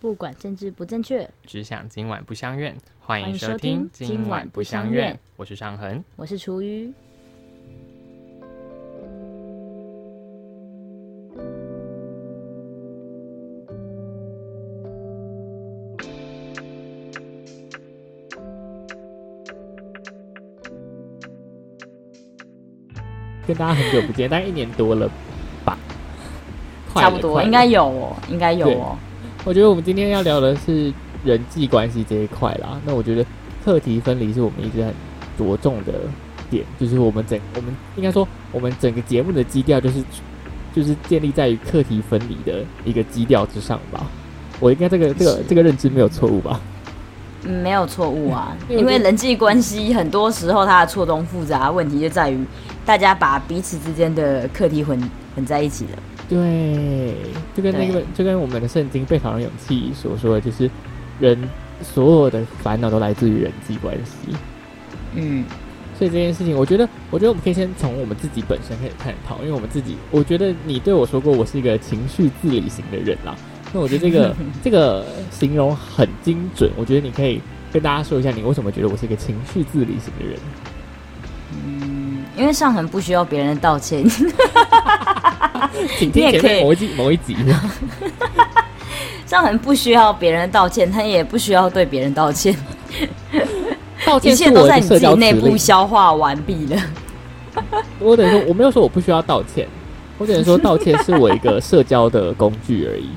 [0.00, 2.70] 不管政治不正确，只想今晚不相怨。
[3.00, 6.04] 欢欢迎迎收收听听《今晚不相怨我是尚恒。
[6.14, 6.92] 我是厨余。
[23.48, 25.10] 跟大家很久不见，大概一年多了
[25.64, 25.76] 吧，
[26.94, 28.96] 差不多应该有哦，应该有哦。
[29.44, 30.92] 我觉得我们今天要聊的是
[31.24, 32.80] 人际关系这一块啦。
[32.84, 33.24] 那我觉得
[33.64, 34.92] 课题分离是我们一直很
[35.38, 35.92] 着重的
[36.50, 40.02] 点，就是我们整我们应该说我们整个节目的基调就是
[40.74, 44.06] 就是建立在于课题分离的一个基调之上吧。
[44.60, 46.60] 我应该这个这个这个认知没有错误吧？
[47.44, 52.44] 嗯，没有错误啊， 因为人际关系很多时候它的错综复杂，问题就在于
[52.84, 55.00] 大家把彼此之间的课题混
[55.36, 55.90] 混在一起了。
[56.28, 57.14] 对，
[57.56, 60.70] 就跟那个就跟我们的圣经《被讨人勇气》所说的，就是
[61.18, 61.38] 人
[61.82, 64.36] 所有的烦恼都来自于人际关系。
[65.14, 65.44] 嗯，
[65.98, 73.34] 所以这件事情，我觉得，我觉得我们可以先从我们自己本身开始探讨，因为我们自己，我觉得你对我说过，我是一个情绪自理型的人啦。
[73.72, 77.40] 那我觉得这个 这个形容很精准，我觉得你可以
[77.72, 80.38] 跟大家说一下，你为什么觉得我是一个情绪自理型的人？
[81.64, 84.04] 嗯因为上恒不需要别人的道歉，
[85.98, 87.36] 请听前面某一集某一集。
[89.26, 92.56] 上恒不需要别人道歉，他也不需要对别人道歉，
[94.06, 95.06] 道一切都在你自己。
[95.14, 96.82] 内部消化完毕了。
[98.00, 99.68] 我等于说，我没有说我不需要道歉，
[100.16, 103.10] 我只能说道歉是我一个社交的工具而已。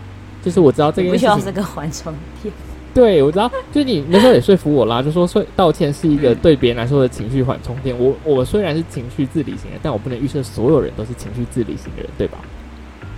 [0.44, 2.53] 就是我知道这个不需要这个缓冲垫。
[2.94, 7.97] 对，我知道，就你那时候也说服我啦，就说说道歉是一个对别人来说的情绪缓冲垫。
[7.97, 12.38] 我我虽然是情绪自理型的，但我不能预设所有人都是情绪自理型的人，对吧？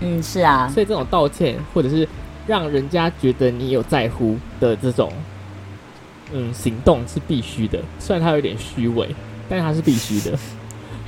[0.01, 2.07] 嗯，是啊，所以这种道歉或者是
[2.45, 5.11] 让人家觉得你有在乎的这种
[6.31, 9.15] 嗯行动是必须的，虽然它有点虚伪，
[9.49, 10.37] 但是它是必须的。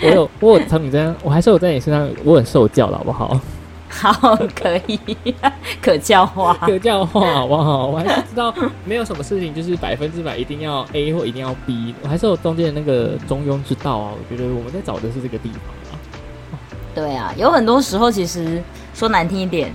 [0.01, 3.39] 我有我有从你身上，我还是有在你身上，我很受教了，好不好？
[3.87, 4.99] 好，可以，
[5.81, 6.53] 可教化。
[6.61, 7.87] 可教化好不好？
[7.87, 8.53] 我还是知道
[8.83, 14.11] 没有什么事情就是百分之百一定要 A 或一定要 B，我还是有中间的那个中庸之道啊。
[14.11, 15.59] 我觉得我们在找的是这个地方
[15.93, 15.99] 啊。
[16.93, 18.61] 对啊，有很多时候其实
[18.93, 19.71] 说难听一点，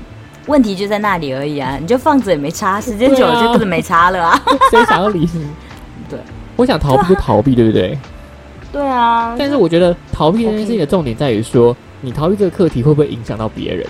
[0.47, 4.43] 问题就在那里而已啊，你就放着也没差，时间久了就根本没差了啊。
[4.71, 5.47] 谁想要理你？
[6.11, 6.19] 对，
[6.57, 7.97] 我想逃避就逃避，对不对？
[8.73, 13.87] 对啊，但是我觉得逃避这件事情的重点在于说，你逃避这个课题会不会影响到别人？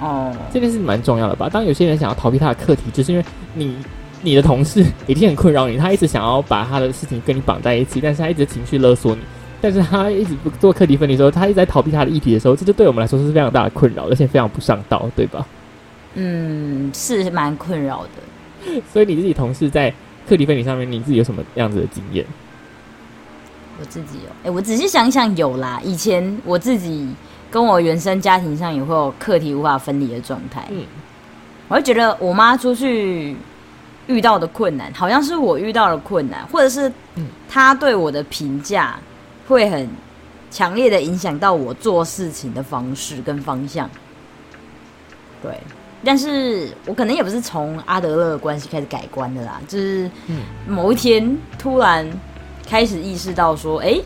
[0.00, 1.48] 哦，这件事蛮重要的吧？
[1.48, 3.24] 当有些人想要逃避他的课题，就是因为
[3.54, 3.76] 你
[4.22, 9.20] 你的同事一定很困扰你，他一直想要把他的事情跟你绑在一起，但是他一直情绪勒索你，
[9.60, 15.46] 但是他一直不做课题分离的时候，他一直在逃避他的议题的时候，这就对我们来说是非常大的困扰，而且非常不上道，对吧？
[16.14, 18.82] 嗯，是蛮困扰的。
[18.92, 19.92] 所以你自己同事在
[20.28, 22.24] 课题分离上面，你自己有什么样子的经验？
[23.80, 25.80] 我自己有，哎、我仔细想想有啦。
[25.82, 27.08] 以前我自己
[27.50, 30.66] 跟我原生家庭上也会有课题无法分离的状态。
[30.70, 30.84] 嗯
[31.66, 33.34] 我会觉得我妈出去
[34.06, 38.96] 遇到的困难，好像是我遇到的困难，或者是嗯她对我的评价
[39.48, 39.88] 会很
[40.50, 43.88] 强烈的影响到我做事情的方式跟方向。
[45.42, 45.58] 对，
[46.04, 52.06] 但是我可能也不是从阿德勒的关系开始改观的啦，就是嗯某一天突然
[52.66, 53.98] 开始意识到说，哎、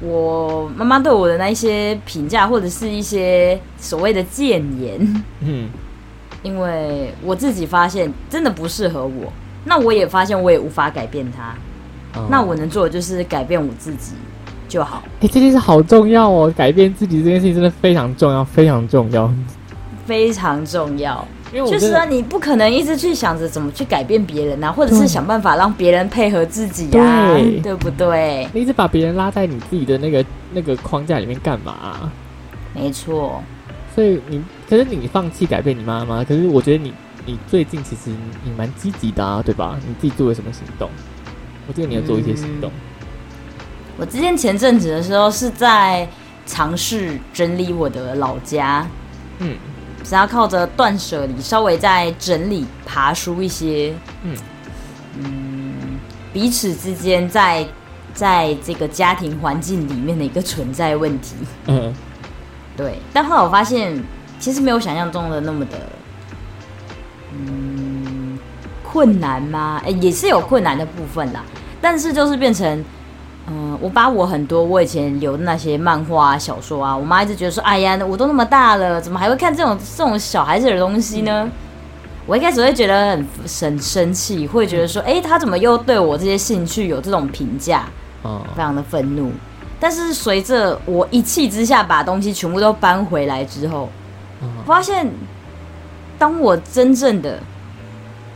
[0.00, 5.68] 我妈妈对我的那一些评价，或者是一些所谓的谏言，嗯
[6.42, 9.32] 因为我自己发现真的不适合我，
[9.64, 14.14] 那我也发现我也无法改变它，哦那我能做的就是改变我自己
[14.68, 19.32] 就好，哎、这件事好重要哦，改变自己这件事情真的非常重要，非常重要。
[20.04, 21.24] 非常重要。
[21.52, 28.48] 因为我就是啊，你不可能一直去想着怎么去改变别人啊，或者是想办法让别人配合自己啊，对对不对？
[28.54, 30.24] 你一直把别人拉在你自己的那个
[30.54, 32.12] 那个框架里面干嘛啊、
[32.74, 33.42] 没错，
[33.94, 36.92] 所以你，可是你放弃改变你妈妈，可是我觉得你，
[37.26, 38.10] 你最近其实
[38.44, 39.78] 你蛮积极的啊，对吧？
[39.86, 40.88] 你自己做了什么行动？
[41.68, 42.72] 我记得你要做一些行动。
[43.98, 46.08] 我之前前阵子的时候是在
[46.46, 48.86] 尝试整理我的老家，
[49.38, 49.54] 嗯
[50.04, 54.36] 是要靠着断舍离，稍微再整理爬梳一些，嗯
[55.18, 55.74] 嗯，
[56.32, 57.66] 彼此之间在
[58.14, 61.36] 在这个家庭环境里面的一个存在问题。
[61.66, 61.94] 嗯
[62.76, 64.02] 对，但后来我发现，
[64.38, 65.76] 其实没有想象中的那么的，
[67.34, 68.38] 嗯，
[68.82, 69.80] 困难吗？
[69.84, 71.44] 哎、也是有困难的部分啦。
[71.82, 72.84] 但是就是变成，
[73.48, 81.50] 嗯、我把我很多我以前留的那些漫画啊、小说啊，我妈一直觉得说，哎呀，我都那么大了，怎么还会看这种这种小孩子的东西呢？
[82.24, 83.26] 我一开始会觉得很
[83.60, 87.84] 很生气，会觉得说，哎、他怎么又对我这些兴趣有这种评价，
[88.22, 89.32] 哦，非常的愤怒。
[89.80, 93.88] 但是随着我一气之下把东西全部都搬回来之后，
[94.64, 95.10] 发现，
[96.16, 97.40] 当我真正的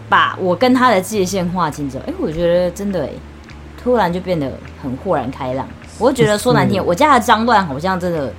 [0.08, 3.11] 把我跟他的界限划清之后，哎、我觉得真的哎、
[3.87, 4.50] 突然就变得
[4.83, 5.65] 很豁然开朗。
[5.97, 8.33] 我会觉得说难听，是我家的脏乱好像真的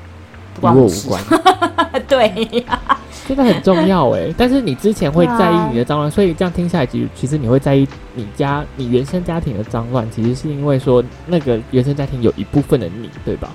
[0.54, 1.08] 不关我事。
[2.06, 2.28] 对
[2.68, 2.78] 呀、
[3.26, 4.28] 这个很重要哎。
[4.38, 13.48] 但是你之前会在意你的脏乱，所以这样听下来，其实其实你会在意你家你原生家庭的脏乱，其实是因为说那个原生家庭有一部分的你，对吧？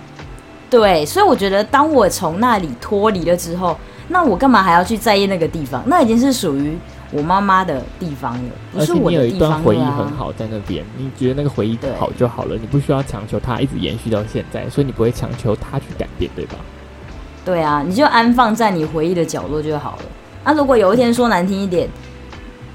[0.71, 3.77] 对，所以我觉得当我从那里脱离了之后，
[4.09, 5.83] 那我干嘛还要去在意那个地方？
[5.85, 6.79] 那已经是属于
[7.13, 16.55] 我妈妈的地方了，不而且你有是我的地一段回忆很好在那边，你觉得那个回忆好就好了，你不需要强求它一直延续到现在，所以你不会强求它去改变，对吧？
[17.45, 20.03] 对啊，你就安放在你回忆的角落就好了。
[20.45, 21.89] 那、如果有一天说难听一点，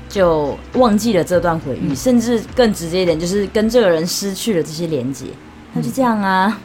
[0.07, 5.25] 就忘记了这段回忆，甚至更直接一点，就是跟这个人失去了这些连接，
[5.73, 6.59] 那就这样啊。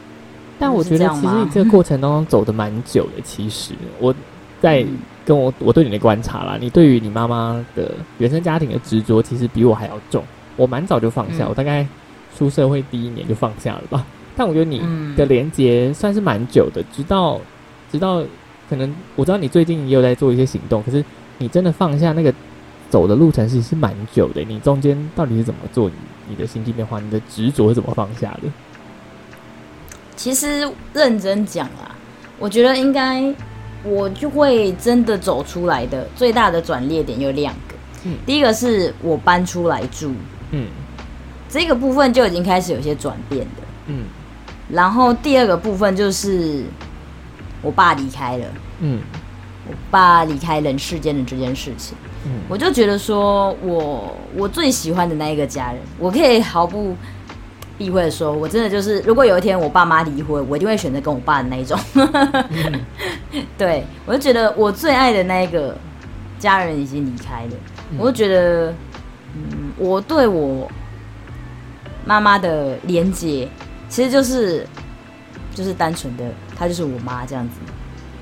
[0.59, 3.21] 但我觉得其实你这个过程当中走的蛮久的。
[3.23, 4.13] 其实我
[4.61, 10.23] 在嗯跟我我对你的观察啦，你对于你妈妈的原生家庭的执着，其实比我还要重。
[10.55, 11.85] 我蛮早就放下，嗯我大概
[12.37, 14.05] 出社会第一年就放下了吧。
[14.35, 17.39] 但我觉得你嗯的连接算是蛮久的，直到
[17.91, 18.23] 直到
[18.69, 21.03] 可能我知道你最近也有在做一些行动，可是
[21.37, 22.33] 你真的放下那个
[22.89, 24.41] 走的路程其实是蛮久的。
[24.43, 25.95] 你中间到底是怎么做你
[26.29, 26.99] 你的心境变化？
[26.99, 28.49] 你的执着是怎么放下的？
[30.15, 31.95] 其实认真讲啦，
[32.37, 33.33] 我觉得应该
[33.83, 37.75] 我就会真的走出来的最大的转捩点有两个。
[38.05, 38.17] 嗯。
[38.25, 40.13] 第一个是我搬出来住，
[40.51, 40.67] 嗯。
[41.49, 43.61] 这个部分就已经开始有些转变的。
[43.87, 44.05] 嗯。
[44.69, 46.63] 然后第二个部分就是
[47.61, 48.45] 我爸离开了，
[48.79, 49.01] 嗯。
[49.65, 51.95] 我爸离开人世间的这件事情，
[52.25, 52.31] 嗯。
[52.49, 56.95] 我就觉得说我我最喜欢的那一个家人，我可以毫不
[57.83, 61.77] 避讳的说，我真的就是，如果有一天我爸妈离婚，我一定会选择跟我爸的那一种。
[61.93, 62.79] 嗯
[63.57, 65.75] 对我就觉得我最爱的那一个
[66.39, 67.51] 家人已经离开了，
[67.91, 68.73] 嗯我就觉得，
[69.35, 70.71] 嗯，我对我
[72.05, 73.49] 妈妈的连接，
[73.89, 74.65] 其实就是
[75.53, 76.23] 就是单纯的，
[76.55, 77.55] 她就是我妈这样子。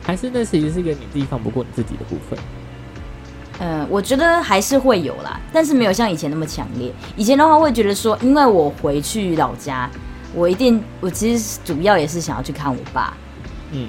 [0.04, 2.40] 还是那其实是一个你自己放不过你自己的部分。
[3.64, 6.92] 嗯，我觉得还是会有啦，但是没有像以前那么强烈。
[7.16, 9.88] 以前的话会觉得说，因为我回去老家，
[10.34, 13.14] 我一定，我其实主要也是想要去看我爸，
[13.72, 13.88] 嗯，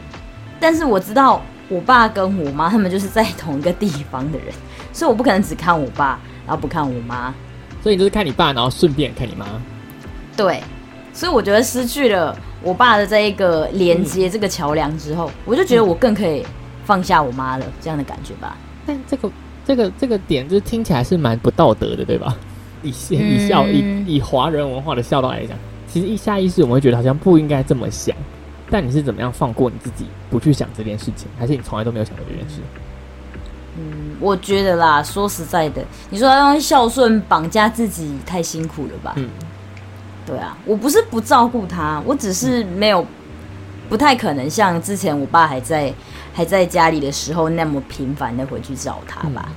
[0.61, 1.41] 但是我知道
[1.71, 4.49] 我爸跟我妈他们就是在同一个地方的人，
[4.93, 7.33] 所以我不可能只看我爸，然后不看我妈。
[7.83, 9.47] 所以你就是看你爸，然后顺便看你妈。
[10.37, 10.63] 对，
[11.15, 16.45] 所以我觉得失去了我爸的这一个连接、这个桥梁之后，我就觉得我更可以
[16.85, 18.55] 放下我妈了，这样的感觉吧。
[18.85, 19.31] 但这个
[19.65, 22.37] 这个这个点，就是听起来是蛮不道德的，对吧？
[22.83, 25.57] 以以孝嗯以以华人文化的孝道来讲，
[25.89, 28.15] 其实一下意识我们会觉得好像不应该这么想。
[28.71, 31.29] 但你是怎么样放过你自己，不去想这件事情？
[31.39, 32.61] 还是你从来都没有想过这件事？
[33.79, 39.13] 嗯，我觉得啦，说实在的，你说要用孝顺绑架自己，太辛苦了吧？
[39.17, 39.29] 嗯
[40.25, 43.05] 对啊，我不是不照顾他，我只是没有，
[43.89, 45.93] 不太可能像之前我爸还在
[46.33, 49.49] 还在家里的时候那么频繁的回去找他吧。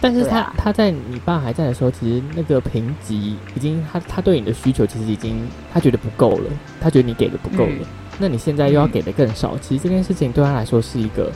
[0.00, 6.50] 但是他、啊他在你爸还在的时候，其实那个评级已经他他对你的需求其实已经他觉得不够了，
[6.80, 7.70] 他觉得你给的不够了。
[7.80, 7.86] 嗯
[8.18, 11.30] 那你现在又要给的更少，其实这件事情对他来说是一个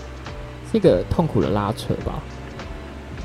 [0.73, 2.15] 是一个痛苦的拉扯吧。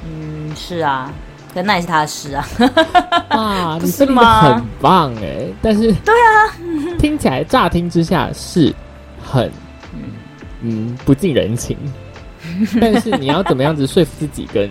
[0.06, 1.10] 嗯，是啊，
[1.54, 2.46] 可那也是他的事啊。
[3.30, 6.52] 啊， 你分离的吗很棒哎，但是对啊，
[7.00, 8.76] 听起来乍听之下是
[9.24, 9.50] 很
[10.66, 11.78] 嗯不近人情，
[12.82, 14.70] 但是你要怎么样子说服自己跟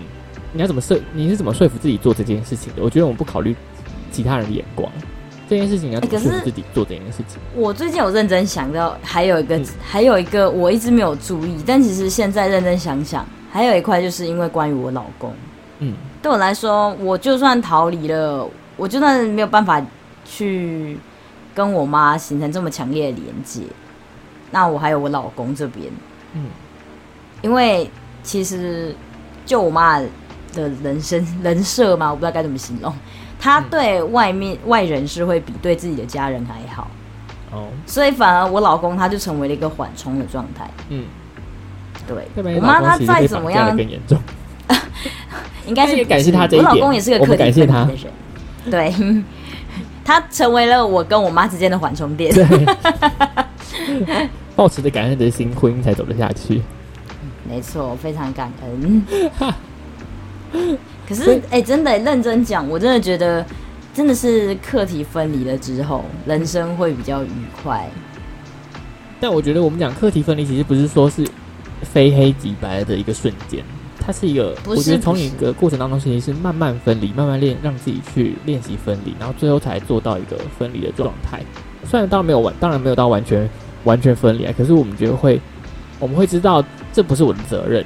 [0.53, 2.83] 你要怎么说你是怎么说服自己做这件事情的？
[2.83, 3.55] 我觉得我们不考虑
[4.11, 4.91] 其他人的眼光，
[5.49, 7.39] 这件事情你要怎么哎可是说服自己做这件事情？
[7.55, 15.33] 我最近有认真想到，还有一个，嗯还有一个我一直没有注意，但其实现在认真想想，还有一块就是因为关于我老公。
[15.81, 19.85] 嗯对我来说，我就算逃离了，我就算没有办法
[20.25, 20.97] 去
[21.53, 23.61] 跟我妈形成这么强烈的连接，
[24.55, 25.91] 那我还有我老公这边，
[26.35, 26.47] 嗯。
[27.43, 27.91] 因为
[28.23, 28.95] 其实
[29.45, 32.95] 就我妈的人生人设嘛，我不知道该怎么形容，
[33.41, 36.89] 她嗯对外面外人是会比对自己的家人还好，
[37.51, 37.67] 哦。
[37.85, 40.71] 所以反而我老公他就成为了一个缓冲的状态。
[40.89, 41.05] 嗯，
[42.07, 42.29] 对。
[42.55, 43.77] 我妈她再怎么样。
[45.67, 46.65] 应该是感谢不是他这一点。
[46.71, 48.13] 我老公也是个我们感谢他的人，
[48.71, 48.95] 对，
[50.05, 52.33] 他成为了我跟我妈之间的缓冲点。
[54.55, 56.63] 对，抱持着感恩的心，婚姻才走得下去。
[57.49, 59.03] 没错，非常感恩。
[61.07, 63.45] 可是，哎、真的、认真讲，我真的觉得，
[63.93, 67.29] 真的是课题分离了之后，人生会比较愉
[67.63, 67.89] 快。
[69.21, 71.27] 但我觉得我们讲课题分离，其实不是说是
[71.83, 73.63] 非黑即白的一个瞬间，
[74.01, 81.41] 它是一个，不是我觉得从一个过程当中，其实是慢慢分离，慢慢练，让自己去练习分离，然后最后才做到一个分离的状态。
[81.85, 83.49] 虽然当然没有完，当然没有到完全
[83.85, 85.41] 完全分离啊，可是我们觉得会，
[85.99, 87.85] 我们会知道这不是我的责任，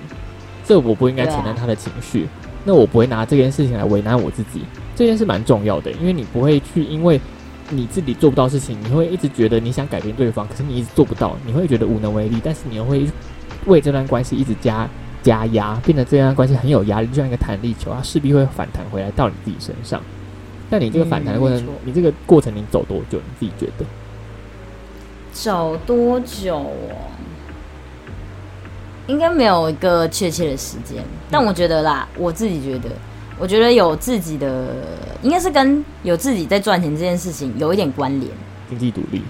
[0.65, 2.27] 这我不应该承担他的情绪，
[2.65, 4.63] 那我不会拿这件事情来为难我自己，
[4.97, 7.21] 这件事蛮重要的，因为你不会去因为
[7.71, 13.07] 你自己做不到事情，你会一直觉得你想改变对方，可是你一直做不到，你会觉得无能为力，但是你又会
[13.67, 14.89] 为这段关系一直加
[15.23, 20.01] 加压，变得这段关系很有压力，就像一个弹力球，它势必会反弹回来到你自己身上。
[20.71, 23.19] 但你这个反弹的过程，嗯你这个过程你走多久？
[23.19, 23.85] 你自己觉得？
[25.43, 26.73] 走多久哦？
[29.07, 32.91] 应该没有一个确切的时间，但我觉得啦，我自己觉得，
[33.39, 34.67] 我觉得有自己的，
[35.23, 38.31] 应该是跟有自己在赚钱这件事情有一点关联。
[38.69, 39.23] 经济独立，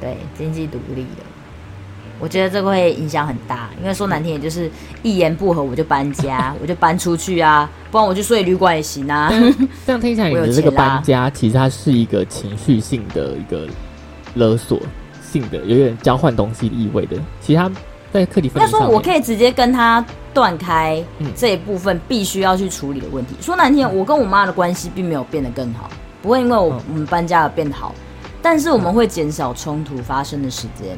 [0.00, 1.22] 对，经济独立的，
[2.18, 3.70] 我觉得这个会影响很大。
[3.80, 4.68] 因为说难听点，就是
[5.04, 9.30] 一言不合我就搬家， 我就搬出去啊，不然我就睡旅馆也行啊。
[9.86, 13.68] 这样听起来，你的这个搬家其实它是一个情绪性的一个
[14.34, 14.80] 勒索
[15.26, 17.16] 性的，有点交换东西意味的。
[17.40, 17.70] 其他
[18.12, 23.34] 在课题分那说我可以直接跟他断开嗯这一部分必须要去处理的问题。
[23.40, 25.90] 说难听点，我跟我妈的关系并没有变得更好，
[26.22, 27.94] 不会因为我嗯我们搬家而变好，
[28.40, 30.96] 但是我们会减少冲突发生的时间，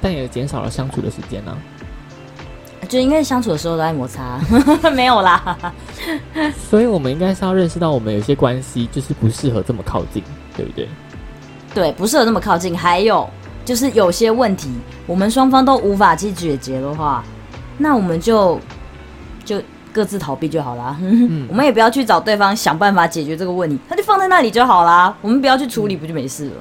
[0.00, 1.56] 但也减少了相处的时间呢、
[2.88, 4.40] 就应该相处的时候都在摩擦，
[4.94, 5.58] 没有啦。
[6.70, 10.22] 所以我们应该是要认识到，我们有些关系就是不适合这么靠近，
[10.56, 10.88] 对不对？
[11.74, 12.76] 对，不适合这么靠近。
[12.76, 13.28] 还有
[13.68, 14.70] 就是有些问题，
[15.06, 17.22] 我们双方都无法去解决的话，
[17.76, 18.58] 那我们就
[19.44, 19.60] 就
[19.92, 20.96] 各自逃避就好啦。
[21.04, 25.14] 嗯我们也不要去找对方想办法解决这个问题，他就放在那里就好啦。
[25.20, 26.52] 我们不要去处理，不就没事了？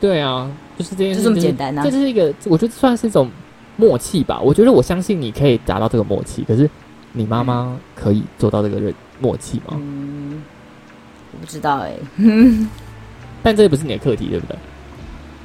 [0.00, 0.48] 对啊，
[0.78, 3.28] 就是这件事，就这么简单啊这就是一个，我觉得算是一种
[3.76, 4.38] 默契吧。
[4.40, 6.70] 我觉得我相信你可以达到这个默契，可是
[7.10, 9.72] 你妈妈可以做到这个认默契吗？
[9.72, 10.44] 嗯，
[11.32, 11.92] 我不知道哎、
[13.42, 14.56] 但这也不是你的课题，对不对？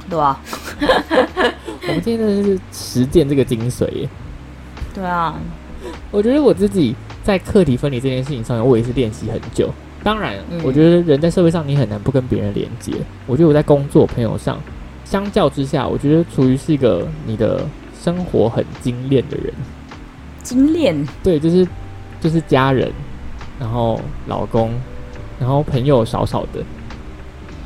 [0.10, 0.40] 对啊，
[0.80, 4.10] 我们今天真的是实践这个精髓耶。
[4.94, 5.36] 对啊，
[6.12, 9.70] 我觉得我自己在课题分离这件事情上，我也是练习很久。
[10.04, 12.94] 当然，嗯我觉得人在社会上你很难不跟别人连接。
[13.28, 14.60] 我觉得我在工作、朋友上，
[15.06, 17.64] 相较之下，我觉得处于是一个你的
[18.02, 19.54] 生活很精炼的人。
[20.42, 21.68] 精炼，对，就是
[22.20, 22.92] 就是家人，
[23.60, 24.72] 然后老公，
[25.40, 26.64] 然后朋友少少的，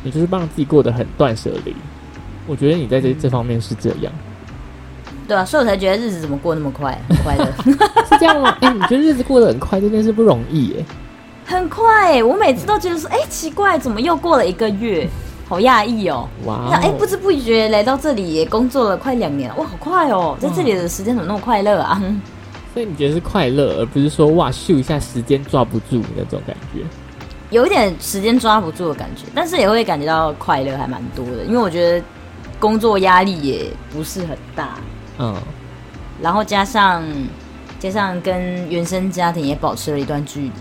[0.04, 1.74] 你就是让自己过得很断舍离。
[2.48, 4.12] 我觉得你在这这方面是这样，
[5.28, 7.46] 对啊，所以我才觉得日子怎么过那么快，很快乐，
[8.10, 8.56] 是这样吗？
[8.62, 10.86] 哎、你觉得日子过得很快，这件事不容易耶。
[11.46, 12.24] 很快、欸。
[12.24, 15.08] 我每次都觉得说，哎、奇怪，怎么又过了一个月？
[15.48, 16.28] 好讶异哦。
[16.46, 20.36] 哇那哎、哦不知不觉来到这里也工作了快两年了，哇，好快哦！
[20.40, 22.02] 在这里的时间怎么那么快乐啊？
[22.74, 26.82] 所以你觉得是快乐，而不是说哇咻一下时间抓不住那种感觉。
[27.52, 32.04] 有一点时间抓不住的感觉，但是也会感觉到快乐还蛮多的，因为我觉得
[32.60, 34.78] 工作压力也不是很大，
[35.20, 35.36] 嗯，
[36.22, 37.04] 然后加上
[37.80, 40.52] 加上跟原生家庭也保持了一段距离，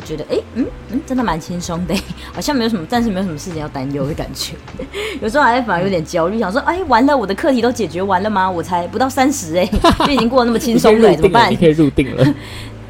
[0.00, 1.94] 我觉得哎、嗯嗯，真的蛮轻松的，
[2.34, 4.54] 好像没有什么，暂时没有什么事情要担忧的感觉。
[5.22, 8.50] 有时候还反而有点焦虑，想说哎，完了，我的课题都解决完了吗？
[8.50, 9.68] 我才不到三十哎，
[10.06, 11.56] 就已经过得那么轻松了，怎么办你？
[11.56, 12.34] 可以入定了。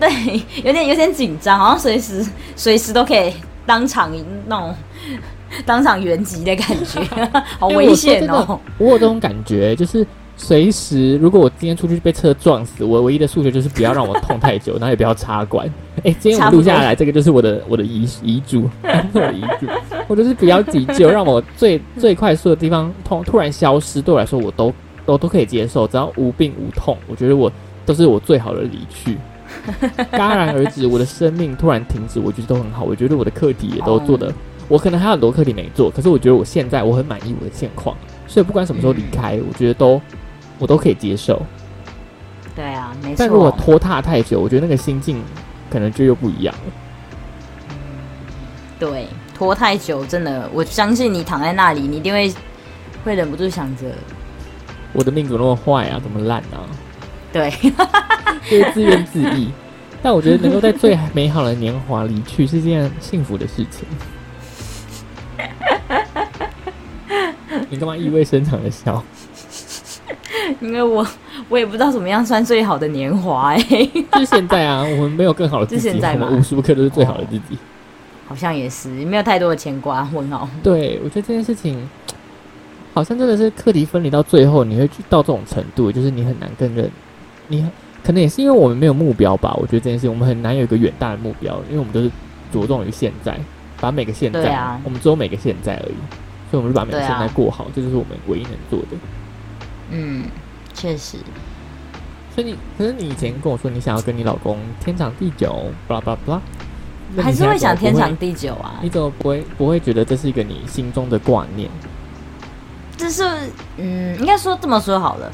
[0.00, 2.24] 对，有点有点紧张，好像随时
[2.54, 3.34] 随时都可以
[3.66, 4.10] 当场
[4.46, 4.74] 那种
[5.64, 7.00] 当场原籍的感觉，
[7.58, 8.58] 好危险哦。
[8.78, 15.68] 我有这种感觉，就是随时如果我今天出去被车撞死，我唯一的诉求就是不要让我痛太久， 然后也不要插管。
[16.04, 18.68] 哎、今天我们录下来，这个就是我的我的遗遗嘱，
[19.12, 19.66] 我的遗嘱，
[20.06, 24.72] 我就是不要急救，让我最最快速的地方痛突然消失，对我来说我都
[25.06, 27.50] 我都可以接受，只要无病无痛，我觉得我
[27.84, 29.16] 都是我最好的离去。
[30.12, 32.84] 戛然而止，我的生命突然停止，我觉得都很好。
[32.84, 34.32] 我觉得我的课题也都做的，
[34.68, 37.96] 我可能还有很多课题没做，可是我觉得我现在我很满意我的现况，
[38.26, 40.00] 所以不管什么时候离开，我觉得都
[40.58, 41.42] 我都可以接受。
[42.54, 43.50] 对啊，没错但如果。
[43.52, 45.22] 拖沓太久，我觉得那个心境
[45.70, 46.72] 可能就又不一样了。
[48.78, 52.34] 对，拖太久，真的，我相信你躺在那里，你一定会
[53.04, 53.86] 会忍不住想着，
[54.92, 56.00] 我的命怎么那么坏啊？
[56.02, 56.66] 怎么烂啊？
[57.32, 57.50] 对，
[58.50, 59.46] 就 是自怨自艾。
[60.02, 63.86] 但我觉得能够在最美好的年华离去是件幸福的事情。
[67.70, 69.02] 你干嘛意味深长的笑？
[70.60, 71.06] 因为我
[71.48, 73.58] 我也不知道怎么样算最好的年华哎、
[74.12, 77.58] 就 是现在啊，我们没有更好的自己，就现在嘛我们无时无刻都是最好的自己。
[78.26, 80.06] 好像也是没有太多的牵挂。
[80.12, 81.88] 问号，对，我觉得这件事情
[82.92, 86.90] 好像真的是课题分离到最后，你会去到这种程度，就是你很难跟人，
[87.46, 87.70] 你很
[88.04, 89.54] 可能也是因为我们没有目标吧。
[89.56, 92.10] 我觉得这件事情我们很难有一个远大的目标，因为我们都是
[92.52, 93.38] 着重于现在，
[93.80, 95.96] 把每个现在，啊我们只有每个现在而已，
[96.50, 98.96] 所以我们就把每个现在过好，这就是我们唯一能做的。
[99.90, 100.24] 嗯，
[100.74, 101.16] 确实，
[102.34, 106.34] 所以你，可是你以前跟我说你想要跟你老公天长地久，巴拉巴拉巴
[107.16, 108.78] 拉，还是会想天长地久啊。
[108.82, 111.70] 你怎么不会不会觉得这是一个你心中的挂念？
[112.96, 113.22] 这是，
[113.76, 115.30] 嗯，应该说这么说好了。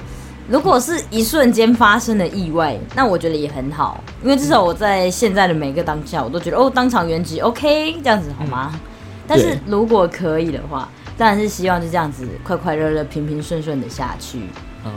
[0.49, 8.73] 如果是一瞬间发生的意外，那我觉得也很好，因为至少我在现在的每个当下，我都觉得哦，当场原籍，OK，这样子好吗？
[9.27, 10.87] 但是如果可以的话，
[11.17, 14.39] 当然是希望就这样子快快乐乐、平平顺顺的下去，
[14.85, 14.93] 嗯、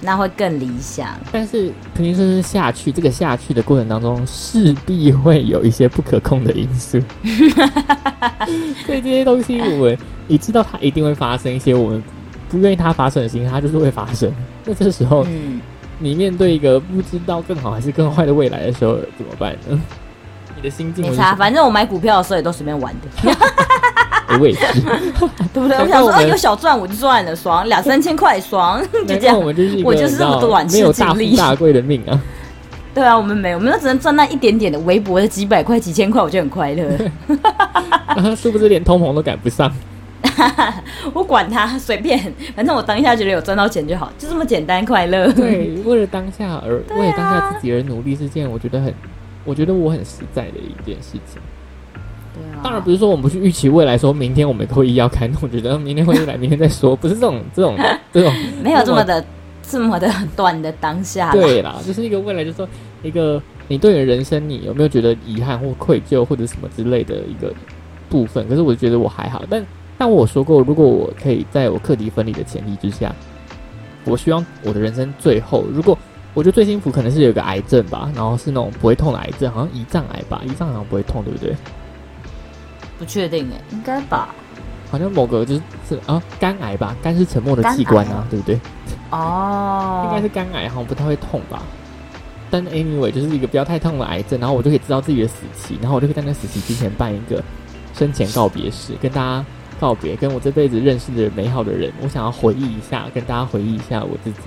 [0.00, 1.08] 那会更理想。
[1.30, 7.00] 但是平平顺顺下去，这个下去的过程当中，势必会有一些不可控的因素。
[8.84, 9.96] 所以这些东西，我们
[10.26, 12.02] 你知道它一定会发生一些我们
[12.52, 14.30] 不愿意它发生的事情，它就是会发生。
[14.66, 15.60] 那这时候，嗯，
[15.98, 19.80] 你面对一个不知道更好还是更坏的未来的时候，怎么办呢？
[20.54, 23.32] 你的心境没差，反正我买股票的时候也都随便玩的，
[24.28, 24.80] 哎我也是，
[25.52, 25.76] 对不对？
[25.78, 29.46] 我想说，有小赚我就赚了，爽，两三千块爽， 就这样我。
[29.46, 32.20] 们就是一个我就是这么你知道短视没有大富大贵的命啊。
[32.94, 36.84] 对啊，我们没有，我们都只能赚那一点点的微薄的几百块、几千块，我就很快乐。
[38.06, 39.72] 啊殊不是连通膨都赶不上。
[41.12, 42.18] 我管他，随便，
[42.54, 45.32] 反正我当下觉得有赚到钱就好，就这么简单快乐。
[45.32, 48.92] 对，为了当下而、啊为了当下自己而努力是件我觉得很，
[49.44, 51.40] 我觉得我很实在的一件事情。
[52.34, 57.76] 对啊，当然不是说我们不去预期未来，说明天我们会议要开，我觉得明天会议来，明天再说，不是这种 这种
[58.12, 58.32] 这种。
[58.62, 59.24] 没有这么的
[59.62, 61.30] 这么的短的当下。
[61.32, 62.68] 对啦，就是一个未来，就是说
[63.02, 67.52] 一个你对你的人生，你有没有觉得遗憾或愧疚或者什么之类的一个
[68.08, 68.46] 部分？
[68.48, 69.64] 可是我觉得我还好，但
[69.98, 73.14] 但我说过，如果我可以在我课题分离的前提之下，
[74.04, 75.96] 我希望我的人生最后，如果
[76.34, 81.54] 我觉得最幸福可能是有一个癌症吧，然后是那种不会痛的癌症，好像胰脏癌吧，胰脏好像不会痛，对不对？
[82.98, 84.34] 不确定哎，应该吧？
[84.90, 88.58] 好像某个就是是啊肝癌吧，肝是沉默的器官啊对不对？
[89.10, 91.62] 哦，应该是肝癌，好像不太会痛吧。
[92.50, 97.42] 但 anyway 就是一个不要太痛的癌症，然后我就可以知道自己的死期，然后我就可以在那死期之前办一个
[97.94, 99.44] 生前告别式，跟大家
[99.82, 104.38] 告别，跟我这辈子认识的美好的人，我想要回忆一下，跟大家回忆一下我自己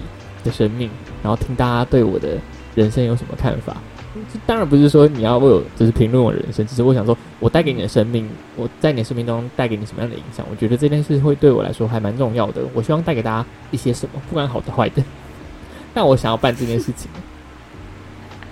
[0.45, 0.89] 的生命，
[1.21, 2.38] 然后听大家对我的
[2.74, 3.76] 人生有什么看法。
[4.32, 10.45] 这当然不是说你要为我就是评论我的人生，只是我想说，我带给你的生命，我在你的生命中带给你什么样的影响？
[10.50, 12.62] 我觉得这件事会对我来说还蛮重要的。
[12.74, 15.04] 我希望带给大家一些什么，不管好的坏的。
[15.93, 17.12] 但我想要办这件事情。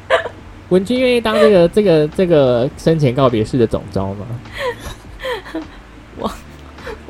[0.68, 4.26] 文君愿意当这个这个这个生前告别式的总招吗？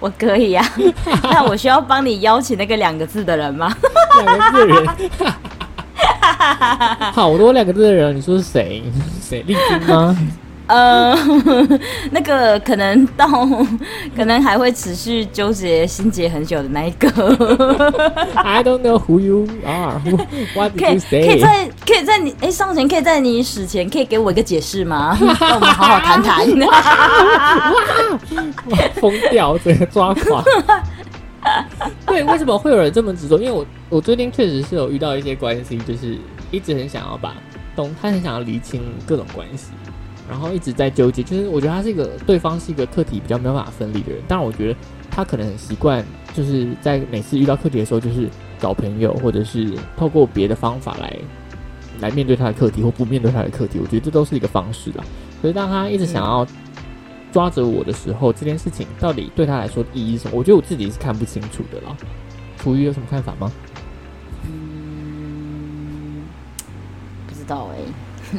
[0.04, 0.62] 我可以呀。
[1.24, 3.74] 那我需要帮你邀请那个两个字的人吗？
[4.26, 4.86] 两个字的人，
[7.14, 8.84] 好多两个字的人，你说是谁？
[9.22, 9.42] 谁？
[9.44, 10.14] 丽君吗？
[10.74, 11.16] 呃，
[12.10, 13.28] 那个可能到，
[14.18, 17.08] 可能还会持续纠结心结很久的那一个。
[18.34, 20.02] I don't know who you are.
[20.56, 21.40] What 可以 did you 可以 say?
[21.40, 25.16] 在可以在你哎上前可以在你死前可以给我一个解释吗？
[25.40, 26.44] 让我们好好谈谈。
[26.60, 26.82] 哇
[28.96, 30.44] 疯掉，整个抓狂。
[32.08, 33.38] 对，为什么会有人这么执着？
[33.38, 36.18] 因为我我最近确实是有遇到一些关系，就是
[36.50, 37.36] 一直很想要把
[37.76, 39.68] 懂，他很想要厘清各种关系，
[40.34, 41.22] 然后一直在纠结。
[41.22, 44.80] 就是我觉得他是一个对方是一个课题比较没有办法分离的人，当然我觉得
[45.12, 51.16] 他可能很习惯，就是在每次遇到课题的时候，就是找朋友或者是透过别的方法来
[52.00, 53.78] 来面对他的课题，或不面对他的课题。
[53.80, 55.04] 我觉得这都是一个方式啦。
[55.40, 56.48] 所以当他一直想要
[57.32, 60.38] 抓着我的时候，这件事情到底对他来说意义是什么？
[60.38, 61.96] 我觉得我自己是看不清楚的啦。
[62.58, 63.52] 楚瑜有什么看法吗？
[64.46, 66.24] 嗯，
[67.28, 67.78] 不知道哎、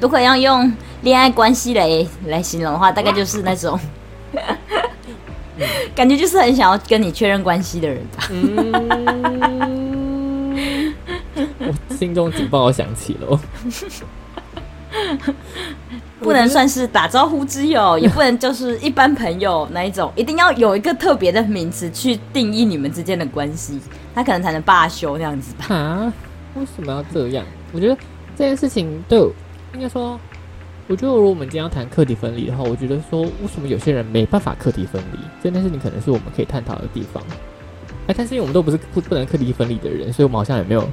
[0.01, 3.79] 如果要用恋爱关系来来形容的话，大概就是那种，
[5.95, 8.29] 感觉就是很想要跟你确认关系的人吧。
[8.31, 10.95] 嗯，
[11.59, 13.41] 我心中警报响起了哦。
[16.21, 23.79] 不能算是打招呼之友， 也不能就是一般朋友那一种，一定要有一个特别的名词去定义你们之间的关系，
[24.15, 25.75] 他可能才能罢休那样子吧。
[25.75, 26.13] 啊？
[26.55, 27.45] 为什么要这样？
[27.73, 27.97] 我觉得
[28.37, 29.31] 这件事情对我
[29.75, 30.19] 应该说，
[30.87, 37.23] 我觉得如果我们今天要谈课题分离的话，我觉得说为什么有些人没办法课题分离，这件事情可能是我们可以探讨的地方。
[38.07, 40.89] 哎，但是因为我们都不是不不能课题分离的人，所以我们好像也没有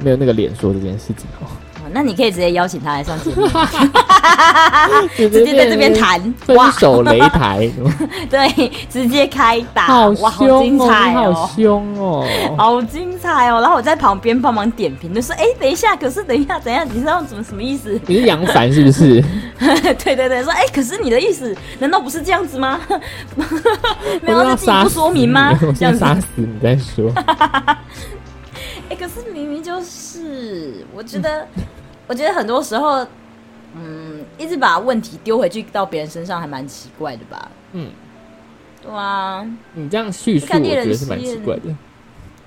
[0.00, 1.46] 没有那个脸说这件事情，哦
[1.92, 3.46] 那你可以直接邀请他来上节目，
[5.16, 7.70] 直直接在这边谈，分哇，手擂台，
[8.30, 11.46] 对，直接开打，好哇，好精彩哦，好。
[11.56, 13.60] 凶哦，好精彩哦！
[13.60, 17.98] 然后我在旁边帮忙点评，就说：“哎、等一下，可是等一下，等一下，你知道怎么什么意思？
[18.06, 19.22] 你是杨凡是不是？
[19.58, 22.78] 对对对，说哎、可是你的意思难道不是这样子吗？
[24.22, 25.66] 没有我要要再进一步杀说明吗你？
[25.66, 27.10] 我这样子，先杀死你再说。
[28.88, 31.46] 哎、可是明明就是，我觉得，
[32.06, 33.06] 我觉得很多时候，
[33.74, 37.50] 嗯，一直把问题丢回去到别人身上，还蛮奇怪的吧？
[37.72, 37.90] 嗯，
[38.82, 41.74] 对啊，你这样叙述，我看猎人觉得是蛮奇怪的。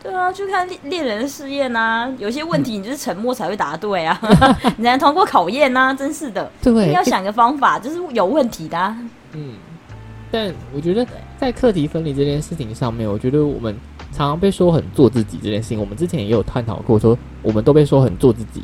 [0.01, 4.17] 对啊，就看猎猎人的试验啊，有些问题你就是沉默才会答对啊，
[4.77, 6.49] 你才能通过考验啊，真是的。
[6.63, 8.97] 对，要想个方法，就是有问题的啊、
[9.33, 9.55] 嗯，
[10.31, 11.05] 但我觉得
[11.37, 13.75] 在课题分离这件事情上面，我觉得我们
[14.13, 18.63] 常常被说很做自己这件事情，我们之前也有探讨过，说我们都被说很做自己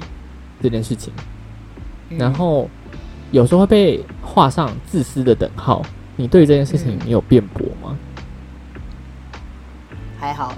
[0.69, 1.13] 这件事情，
[2.09, 2.67] 嗯然后
[3.31, 5.81] 有时候会被画上自私的等号。
[6.17, 7.95] 你对这件事情嗯，你有辩驳吗？
[10.19, 10.55] 还好欸、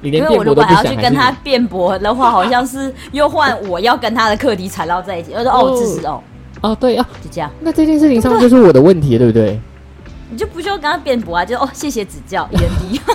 [0.00, 5.32] 你因为连辩驳都我如果还要去跟他辩驳的话，好像是又换我要跟他的课题缠绕在一起。
[5.34, 6.22] 我说哦，自私哦，
[6.62, 9.60] 哦，对啊，就这样，那这件事情上就是我的问题，对不对？
[10.30, 12.98] 你就不需要跟他辩驳啊，就哦，谢谢指教，一人低。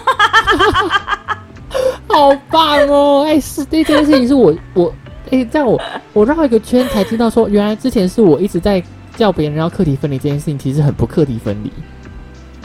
[2.07, 3.23] 好棒哦！
[3.27, 4.93] 哎、是这件事情是我我
[5.31, 5.79] 哎、这样我
[6.13, 8.81] 我绕一个圈才知道说，原来之前是我一直在
[9.15, 11.71] 叫别人要课题分离这件事情，其实很不课题分离。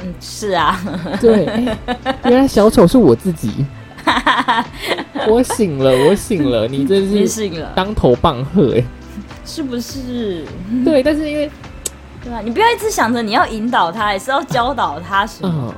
[0.03, 0.81] 嗯，是啊，
[1.21, 1.79] 对，哎
[2.25, 3.65] 原来小丑是我自己。
[5.27, 8.85] 我醒了，我醒了，你真你是醒了，当头棒喝哎、
[9.47, 10.45] 是不是？
[10.85, 11.51] 对，但是因为
[12.23, 12.41] 对吧？
[12.45, 15.51] 你不要一直想着你要引导他，也是要教导他什么。
[15.55, 15.75] 嗯，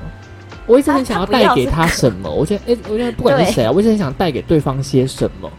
[0.66, 5.50] 我一直很想要带给他什么，我觉得哎、我觉得不管是谁啊，我一直很想带给对方些什么。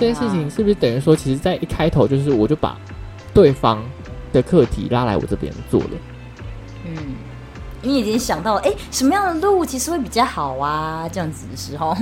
[0.00, 2.74] 这件事情是不是等于说，其实，在一开头就是我就把
[3.34, 3.84] 对方
[4.32, 5.90] 的课题拉来我这边做了？
[6.86, 6.96] 嗯，
[7.82, 11.06] 你已经想到了，哎、什么样的路其实会比较好啊？
[11.12, 11.94] 这样子的时候，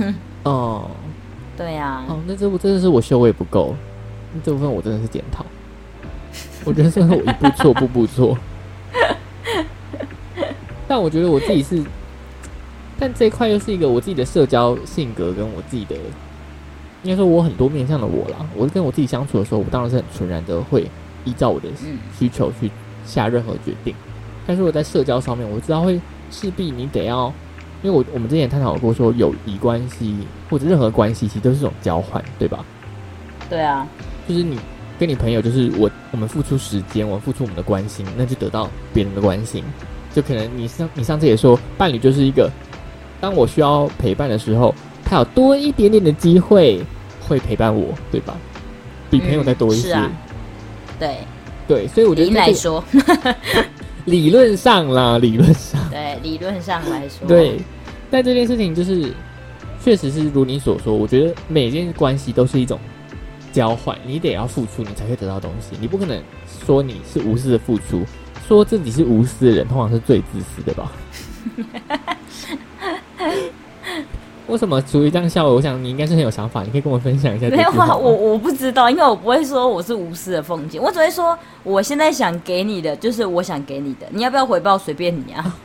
[0.43, 0.89] 哦、
[1.57, 3.75] 对呀、哦，那这部真的是我修为不够，
[4.45, 5.45] 这部分我真的是检讨。
[6.63, 8.37] 我觉得真的是我一步错，步步错。
[10.87, 11.83] 但我觉得我自己是，
[12.97, 15.97] 但这一块又是一个我自己的社交性格跟我自己的，
[17.03, 18.37] 应该说我很多面向的我啦。
[18.55, 20.85] 我跟我自己相处的时候，我当然是很纯然的会
[21.25, 22.69] 依照我的嗯需求去
[23.05, 23.93] 下任何决定。
[24.45, 25.99] 但是我在社交上面，我知道会
[26.31, 27.31] 势必你得要，
[27.83, 30.15] 因为我我们之前也探讨过说，友谊关系
[30.49, 32.65] 或者任何关系，其实都是一种交换，对吧？
[33.49, 33.87] 对啊，
[34.27, 34.57] 就是你
[34.99, 39.63] 跟你朋友，就是我我们付出时间，我们付出我们的关心，那就得到别人的关心。
[40.13, 42.49] 就可能你上你上次也说，伴侣就是一个，
[43.21, 44.73] 当我需要陪伴的时候，
[45.09, 46.79] 他有多一点点的机会
[47.19, 48.37] 会陪伴我，对吧？
[49.09, 50.11] 比朋友再多一些，嗯啊
[50.99, 51.17] 对，
[51.67, 52.83] 对，所以我觉得来说，
[54.05, 55.81] 理论上啦，理论上。
[55.89, 57.59] 对，理论上来说，对，
[58.11, 59.11] 但这件事情就是，
[59.83, 62.79] 确实是如你所说，我觉得每件关系都是一种
[63.51, 65.75] 交换，你得要付出，你才会得到东西。
[65.81, 66.21] 你不可能
[66.65, 68.05] 说你是无私的付出，
[68.47, 70.91] 说自己是无私的人，通常是最自私的吧？
[74.49, 75.47] 为什么处于这样笑？
[75.47, 85.55] 我想你应该是很有想法，你可以跟我分享一下没有啊，我我不知道，因为我不会说我是无私的奉献，我只会说我现在想给你的就是我想给你的，你要不要回报随便你啊。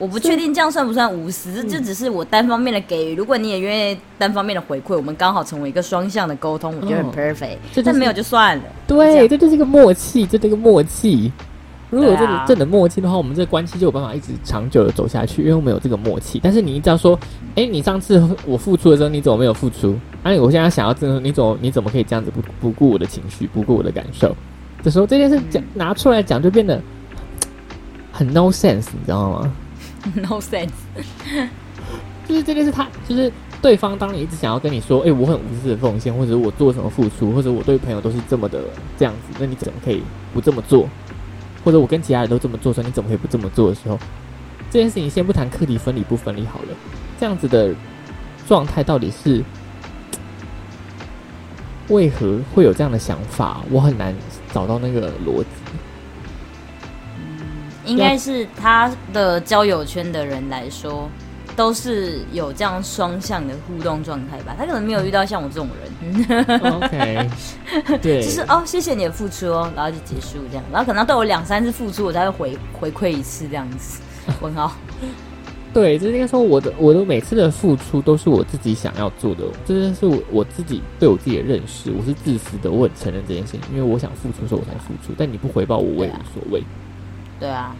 [0.00, 3.16] 我不确定这样算不算无私，这只是我单方面的给予。
[3.16, 7.56] 如果你也愿意单方面的回馈，我们刚好成为一个双向的沟通，我觉得很哦 perfect。
[7.74, 8.62] 这就是但没有就算了。
[8.86, 11.32] 对，这就是一个默契，这是一个默契。
[11.90, 16.38] 如果有这个啊种正的默契的话，我们这个关系就有办法一直长久的走下去，因为我们有这个默契。
[16.42, 17.18] 但是你一直要说，
[17.54, 19.98] 哎、你上次我付出的时候，你怎么没有付出？
[20.22, 24.36] 哎、我现在想要这个，你怎么你怎么可以这样子不不顾我的情绪，不顾我的感受？
[24.82, 26.80] 这时候这件事讲拿出来讲，就变得
[28.12, 29.52] 很 no sense，你知道吗？
[30.14, 30.68] no sense。
[32.28, 38.60] 就是这件事他，就是对方当你一直想要跟你说，哎、我很无私的奉献，或者我做什么付出，或者我对朋友都是这么的
[38.98, 40.02] 这样子，那你怎么可以
[40.34, 40.86] 不这么做？
[41.64, 43.98] 或者我跟其他人都这么做，说你怎么可以不这么做的时候，
[44.70, 46.68] 这件事情先不谈课题分离不分离好了，
[47.18, 47.74] 这样子的
[48.46, 49.42] 状态到底是
[51.88, 53.62] 为何会有这样的想法？
[53.70, 54.14] 我很难
[54.52, 55.46] 找到那个逻辑。
[57.86, 61.08] 应该是他的交友圈的人来说，
[61.58, 64.54] 都是有这样双向的互动状态吧。
[64.56, 67.28] 他可能没有遇到像我这种人，OK，
[68.00, 70.64] 对，就是哦，谢谢你的付出哦，然后就结束这样。
[70.70, 74.00] 然后可能都有两三次付出，我才会回回馈一次这样子。
[74.40, 74.72] 问号，
[75.74, 86.62] 对，就是应该说我的我的每次的付出都是我自己想要做的，这件是我我自己对我自己的认识，我是自私的，我很承认这件事情，因为我想付出的时候我才付出，但你不回报我，我也无所谓。
[87.40, 87.74] 对啊，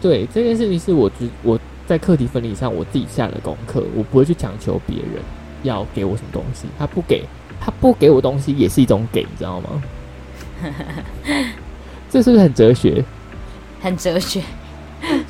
[0.00, 5.22] 对，这件事情是我只我在课题分离上我自己下的功课，我不会去强求别人
[5.62, 7.24] 要给我什么东西，他不给
[7.60, 9.82] 他不给我东西也是一种给，你知道吗？
[12.08, 13.04] 这是不是很哲学？
[13.80, 14.40] 很哲学。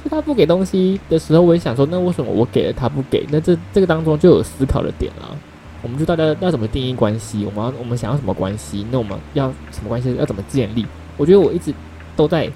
[0.05, 3.27] 就他不给东西的时候，我也想说，那为什么我给了他不给？
[3.31, 5.35] 那这这个当中就有思考的点了。
[5.81, 7.45] 我们就大家要怎么定义关系？
[7.47, 8.87] 我们要我们想要什么关系？
[8.91, 10.15] 那我们要什么关系？
[10.17, 10.87] 要怎么建立？
[11.17, 11.73] 我觉得我一直
[12.15, 12.51] 都在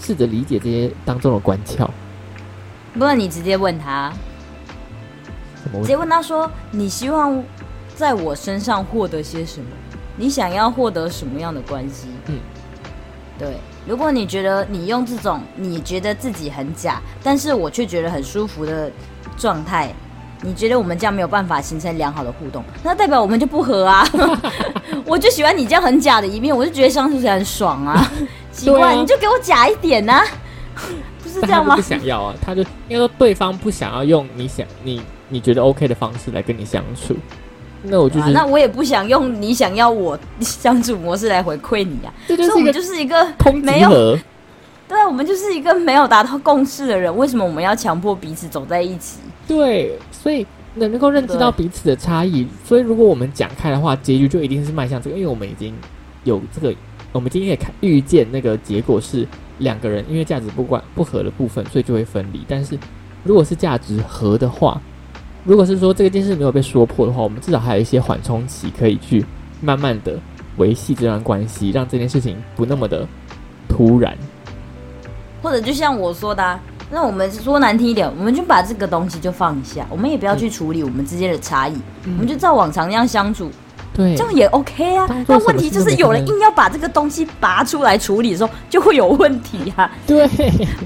[0.00, 1.86] 试着理解这些当中的关窍。
[2.94, 4.12] 不然你直接问他，
[5.72, 7.42] 直接问他说：“你希望
[7.94, 9.66] 在我身上获得些什么？
[10.16, 12.38] 你想要获得什么样的关系？”嗯，
[13.38, 13.56] 对。
[13.86, 18.90] 如果你觉得你用这种你觉得自己很假，但是我却觉得很舒服的
[19.38, 19.90] 状态，
[20.42, 24.06] 你觉得我们这样没有办法形成良好的互动，那代表我们就不合啊！
[25.06, 28.10] 我就喜欢你这样很假的一面，我就觉得相处起来很爽啊！
[28.52, 30.22] 奇怪，啊你就给我假一点呐、
[30.74, 30.82] 不
[31.30, 31.82] 是这样吗不？
[31.82, 37.14] 想要啊，他就应该说对方不想要用你想你你觉得 OK 的方式来跟你相处，
[37.82, 44.18] 那我就那我也不想用你想要我相处模式来回馈你啊，这就是一个所以我们就是一个没有。
[44.88, 49.20] 对啊，我们就是一个没有达到共识的人，为什么我们要强迫彼此走在一起？
[49.46, 55.72] 对，所以能够认知到彼此的差异，所以如果我们讲开的话，结局就一定是迈向这个，因为我们已经
[56.24, 56.74] 有这个，
[57.12, 59.24] 我们今天也看预见那个结果是
[59.60, 62.44] 两个人因为价值不关不合的部分，所以就会分离。
[62.48, 62.76] 但是
[63.22, 64.80] 如果是价值合的话，
[65.44, 69.24] 如果是说这个件事没有被说破的话，我们至少还有一些缓冲期可以去
[69.60, 70.18] 慢慢的
[70.56, 73.06] 维系这段关系，让这件事情不那么的
[73.68, 74.16] 突然。
[75.42, 83.50] 或者就像我说的、那我们说难听一点，我们就把这个东西就放下，我们也不要去处理我们之间的差异，我们就照往常那样相处，
[83.94, 84.14] 对。
[84.16, 85.06] 这样也 OK 啊。
[85.26, 90.28] 但问题就是有人硬要把这个东西拔出来处理的时候，就会有问题啊， 对。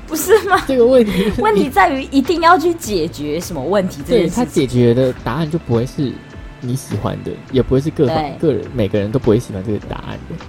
[0.07, 0.61] 不是吗？
[0.67, 4.45] 这个问题，问题在于一定要去解决什么问题这对件事情。
[4.45, 6.13] 他解决的答案就不会是
[6.61, 8.37] 你喜欢的，也不会是各方对。
[8.39, 10.45] 个人每个人都不会喜欢这个答案的。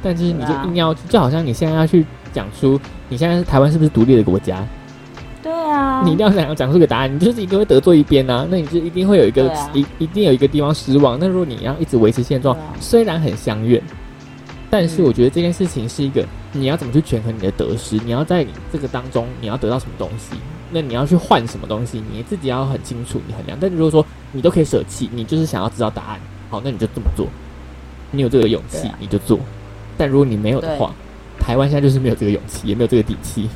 [0.00, 4.68] 但就是你就硬要，就好像你现在要去讲出你现在台湾是不是独立的国家，对
[5.70, 11.18] 啊，你一定要想要讲出个答案，你就是一定会得罪一边啊，那你就一定会有一个啊一一定有一个地方失望。
[11.18, 13.82] 那如果你要一直维持现状啊，虽然很相怨，
[14.70, 20.36] 但是嗯我觉得这件事情是一个你要怎么去权衡你的得失，你要在你这个当中你要得到什么东西，
[20.70, 23.56] 那你要去换什么东西，你自己要很清楚，你衡量。
[23.60, 27.26] 但如果说你都可以舍弃，你就是想要知道答案，好，那你就这么做，
[28.10, 29.38] 你有这个勇气啊你就做。
[29.96, 30.94] 但如果你没有的话，
[31.40, 33.48] 台湾现在就是没有这个勇气，也没有这个底气，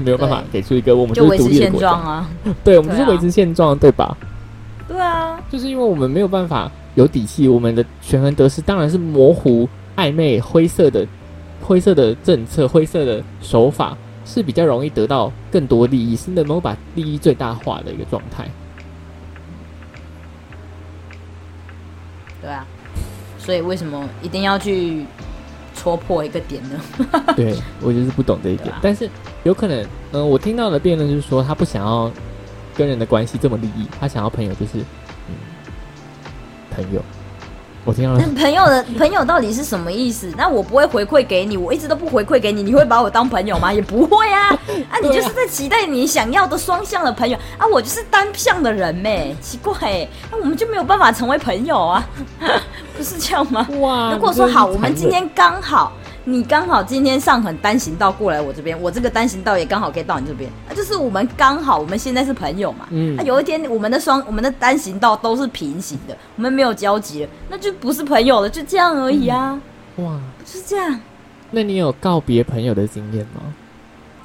[0.00, 1.88] 没有办法给出一个我们就维是现立的国家。
[1.90, 2.30] 状啊。
[2.64, 4.16] 对，我们就是维持现状，对吧？
[4.88, 11.06] 对啊，就是因为我们没有办法有底气，我们的权衡得失当然是模糊、暧昧、灰色的、
[11.62, 18.48] 灰色的政策、灰色的手法是比较容易得到更多利益，是能够把利益最大化的一个状态。
[22.40, 22.66] 对啊，
[23.38, 25.06] 所以为什么一定要去
[25.76, 26.80] 戳破一个点呢？
[27.36, 29.08] 对我就是不懂这一点，啊但是
[29.44, 32.10] 有可能，嗯、我听到的辩论就是说，他不想要
[32.76, 34.78] 跟人的关系这么利益，他想要朋友就是，
[35.28, 35.34] 嗯，
[36.74, 37.02] 朋友。
[37.84, 40.32] 我听到了那朋友的朋友到底是什么意思？
[40.36, 43.72] 那我不会回馈给你，我一直都不回馈给你，你会把我当朋友吗？
[43.72, 44.50] 也不会啊！
[44.88, 52.08] 啊，你就是在期待你想要的双向的朋友啊，我就是单向的人咩，奇怪、欸，那我们就没有办法成为朋友啊，
[52.96, 53.66] 不是这样吗？
[53.80, 55.92] 哇，如果说好，我们今天刚好，
[56.24, 62.86] 你刚好今天上很单行道过来我这边，我这个单行道也刚好可以到你这边，那就是我们刚好，我们现在是朋友嘛。
[62.90, 69.60] 嗯那有一天我们的双我们的单行道都是平行的，我们没有交集了，那就不是朋友了，就这样而已啊，
[69.96, 71.00] 哇，就是这样。
[71.50, 73.42] 那你有告别朋友的经验吗？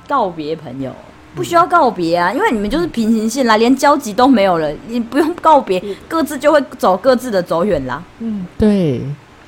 [0.08, 0.92] 告别朋友
[1.36, 8.02] 不需要告别啊，因为你们就是平行线啦，连交集都没有了，你不用告别，各自就会走各自的走远啦。
[8.20, 9.02] 嗯，对，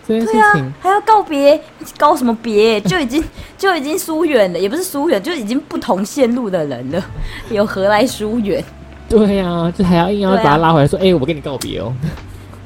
[0.10, 1.62] 这件事对啊，，还要告别，
[1.98, 2.82] 告什么别？
[2.90, 3.24] 就已经
[3.58, 7.06] 就已经疏远了，也不是疏远，就已经不同线路的人了，
[7.52, 8.64] 有何来疏远？
[9.08, 11.94] 对呀、就还要硬要把他拉回来说，哎、我跟你告别哦。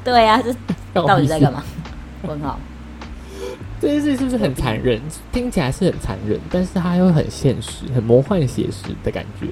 [0.02, 0.54] 对啊，这
[0.94, 1.62] 告 到底在干嘛？
[2.22, 2.58] 问号。
[3.80, 4.98] 这件事是不是很残忍？
[5.30, 9.46] 听起来是很残忍，但是它又很现实、很魔幻写实的感觉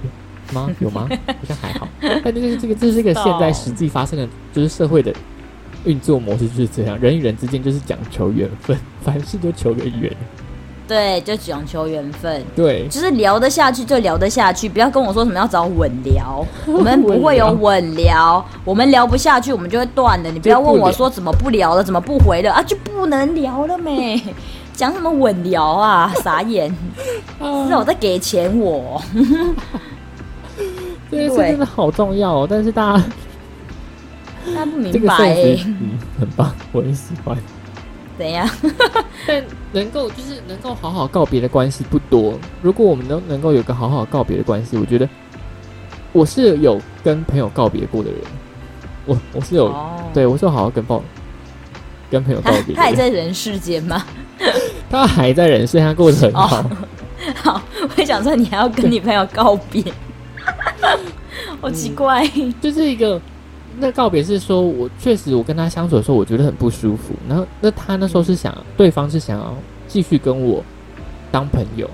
[0.54, 0.70] 吗？
[0.80, 1.06] 有吗？
[1.26, 1.86] 好像还好。
[2.00, 5.12] 但这是这个，这是一个现在实际发生的，就是社会的
[5.84, 10.10] 运作模式就是这样，人与人之间就是讲求缘分，凡事都求个缘。
[10.88, 20.30] 对，就讲求缘分，对，就是聊得下去就聊得下去，不要跟我说什么要找稳聊， 我们不会有稳聊，我们聊不下去，我们就会断的。
[20.30, 24.20] 你不要问我说怎么不聊了，怎么不回了啊，就不能聊了没？
[24.74, 26.68] 讲什么稳聊啊，傻眼！
[27.38, 29.00] 是我在给钱我。
[31.10, 33.04] 这件事真的好重要哦，但是大家
[34.76, 35.34] 明白，
[35.66, 37.36] 嗯，很棒，我很喜欢。
[38.18, 38.48] 怎样？
[39.26, 42.38] 但能够就是能够好好告别的关系不多。
[42.60, 45.08] 如果我们能能够有个好好告别的关系，我觉得
[46.12, 48.20] 我是有跟朋友告别过的人。
[49.06, 49.74] 我我是有，
[50.12, 51.02] 对我是有好好跟抱
[52.10, 52.74] 跟朋友告别。
[52.74, 54.04] 他还在人世间吗？
[54.90, 56.64] 他还在人世，他过得很好。
[57.42, 57.62] 好，
[57.96, 59.82] 我想说你还要跟你朋友告别。
[61.60, 62.28] 好奇怪，
[62.60, 63.20] 就是一个
[63.78, 67.14] 那告别是说，我确实我跟他相处的时候，我觉得很不舒服。
[67.28, 69.54] 然后那他那时候是想，对方是想要
[69.88, 70.62] 继续跟我
[71.30, 71.88] 当朋友。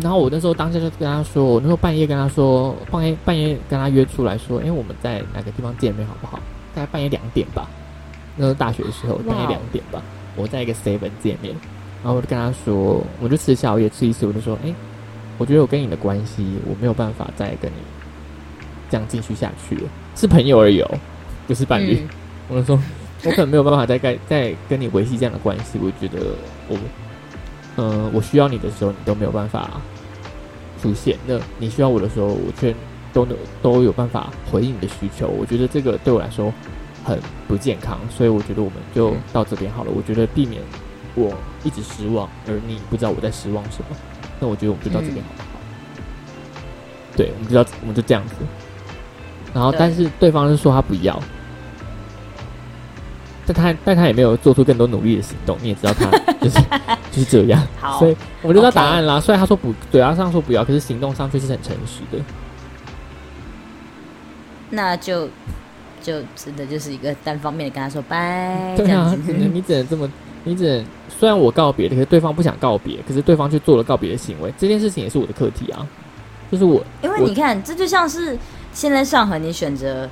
[0.00, 6.38] 然后我那时候当下就跟他说，我那时候半夜跟他说，半夜半夜跟他约出来说，哎，我们在哪个地方见面好不好？
[6.74, 7.68] 大概半夜两点吧。
[8.36, 10.02] 那时候大学的时候，半夜两点吧，
[10.36, 11.54] 我在一个 seven 见面。
[12.02, 14.74] 然后我就跟他说，我就吃宵夜吃一次，我就说，哎。
[15.38, 17.76] 我觉得我跟你的关系，我没有办法再跟你
[18.88, 19.82] 这样继续下去了，
[20.14, 20.98] 是朋友而已，哦
[21.46, 22.06] 不是伴侣。
[22.48, 22.80] 我就说，
[23.24, 25.78] 我可能没有办法再跟 再跟你维系这样的关系。
[25.80, 26.26] 我觉得
[26.68, 26.76] 我，
[27.76, 29.70] 嗯，我需要你的时候，你都没有办法
[30.82, 32.74] 出现；那你需要我的时候，我却
[33.12, 35.28] 都能都有办法回应你的需求。
[35.28, 36.52] 我觉得这个对我来说
[37.04, 39.90] 很不健康，所以我觉得我们就到这边好了。
[39.94, 40.60] 我觉得避免
[41.14, 41.32] 我
[41.64, 43.96] 一直失望，而你不知道我在失望什么。
[44.38, 45.48] 那我觉得我们就到这边好不好？
[47.16, 48.34] 对，我们就要我们就这样子。
[49.56, 51.18] 然后，但是对方是说他不要，
[53.46, 55.56] 但他但他也没有做出更多努力的行动。
[55.62, 56.60] 你也知道他 就是
[57.10, 57.66] 就是这样，
[57.98, 59.18] 所以我就知道答案啦。
[59.18, 62.22] 虽然他说不，嘴巴上说不要，可是行动上却是很诚实的。
[64.68, 65.26] 那就
[66.02, 69.16] 就真的就是一个单方面的跟他说拜，对啊，
[69.52, 70.10] 你只能这么。
[70.48, 75.84] 你只能虽然我告别了，可是对方不想告别，可是对方却做了告别的行为，这件事情也是我的课题啊。
[76.52, 78.38] 就是我，因为你看，这就像是
[78.76, 80.06] 现在上河，你选择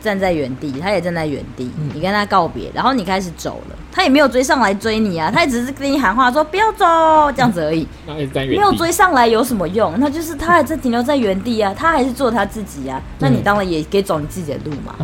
[0.00, 6.86] 站在原地，他也站在原地，你跟他告别，然后你开始走了，他也没有追上来追你啊，他也只是跟你喊话说不要走
[7.32, 7.84] 这样子而已。
[8.32, 9.92] 没有追上来有什么用？
[9.98, 13.02] 那就是他还在停留在原地啊，他还是做他自己啊。
[13.18, 14.94] 那你当然也可以走你自己的路嘛。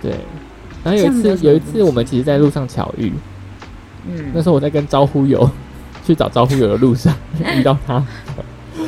[0.00, 0.14] 对。
[0.84, 3.12] 然后有一次，有一次我们其实，在路上巧遇。
[4.06, 5.50] 嗯，那时候我在跟招呼友
[6.06, 7.12] 去找招呼友的路上
[7.56, 8.02] 遇到他，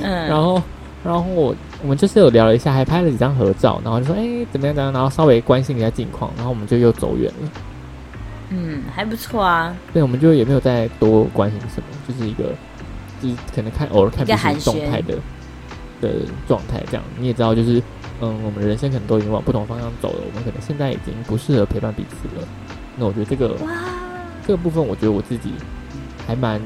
[0.00, 0.62] 嗯，然后，
[1.04, 7.50] 然后我我们就是有聊了一下，还拍了几张合照，然后就说，哎，怎么样怎么样，然后稍微关心一下近况，然后我们就又走远了。
[8.50, 9.74] 嗯，还不错啊。
[9.92, 12.54] 对，我们就也没有再多关心什么，就是一个，
[13.22, 15.16] 就是可能看偶尔看彼此动态的
[16.00, 16.10] 的
[16.46, 17.02] 状态这样。
[17.18, 17.82] 你也知道，就是
[18.20, 22.46] 嗯，我们人生可能都已经往不同方向走了，我们可能现在已经不适合陪伴彼此了。
[22.96, 23.56] 那我觉得这个。
[24.44, 25.52] 这个部分我觉得我自己
[26.26, 26.60] 还蛮，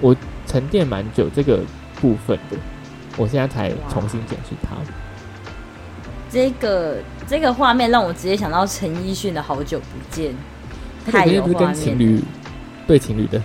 [0.00, 0.14] 我
[0.46, 1.58] 沉淀蛮久这个
[2.00, 2.56] 部分的，
[3.20, 4.74] 我现在才重新检视它。
[6.30, 6.96] 这个
[7.28, 10.32] 这个画面让我直接想到陈奕迅的《好久不见》，
[11.12, 12.22] 太有画面。
[12.86, 13.40] 对情侣的，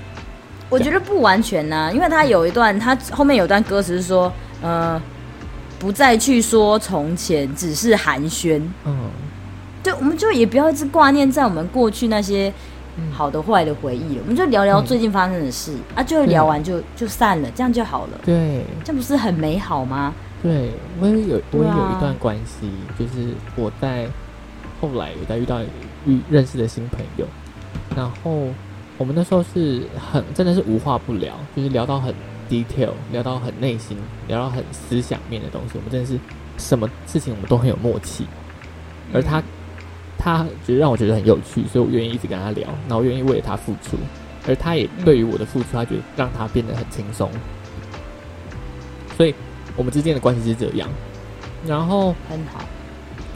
[0.69, 4.99] 我觉得不完全呢，因为他有一段，他后面有段歌词是说，呃，
[5.77, 8.61] 不再去说从前，只是寒暄。
[8.85, 9.09] 嗯，
[9.83, 12.51] 对，我们就也不要一直挂念在我们过去那些。
[13.11, 18.19] 好的坏的回忆，我们就聊聊最近发生的事啊，就聊完就就散了，这样就好了。
[18.23, 20.13] 对，这不是很美好吗？
[20.41, 24.07] 对，我也有我也有一段关系，就是我在
[24.79, 25.61] 后来有在遇到
[26.05, 27.25] 遇认识的新朋友，
[27.95, 28.47] 然后
[28.97, 32.13] 我们那时候是很真的是无话不聊，就是聊到很
[32.49, 36.17] detail，聊到很内心，聊到很思想面的东西，我们真的是
[36.57, 38.25] 什么事情我们都很有默契，
[39.13, 39.43] 而他。
[40.25, 43.95] 他觉得让我觉得很有趣，所以我愿意一直跟他聊，然后愿意为了他付出，
[44.47, 47.29] 而他也对于我的付出，他觉得让他变得很轻松，
[49.15, 49.35] 所以
[49.75, 50.89] 我们之间的关系是这样。
[51.67, 52.65] 然后很好。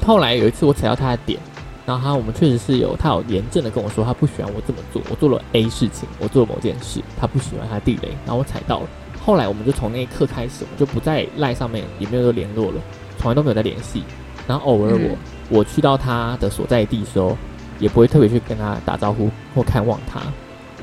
[0.03, 1.39] 后来有一次我踩到他的点，
[1.85, 8.89] 然后他我们确实是有他有严正的跟我说，他不喜欢我这么做，我做了 A 事情，我做了某件事，他不喜欢他地雷，然后我踩到了。
[9.23, 12.81] 后来我们就从那一刻开始，我们就不在赖上面也没有联络了，
[13.19, 14.03] 从来都没有再联系，
[14.47, 15.15] 然后偶尔我。
[15.49, 17.35] 我去到他的所在地的时候，
[17.79, 20.21] 也不会特别去跟他打招呼或看望他，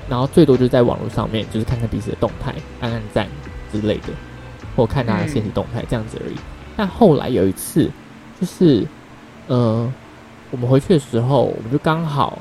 [0.08, 3.28] 然后最多就是在网络上面，就是看看彼此的动态、按按赞
[3.72, 4.08] 之类的，
[4.74, 6.34] 或看他的现实动态这样子而已。
[6.76, 7.90] 但后来有一次，
[8.40, 8.86] 就是，
[9.46, 9.90] 呃，
[10.50, 12.38] 我们回去的时候，我们就刚好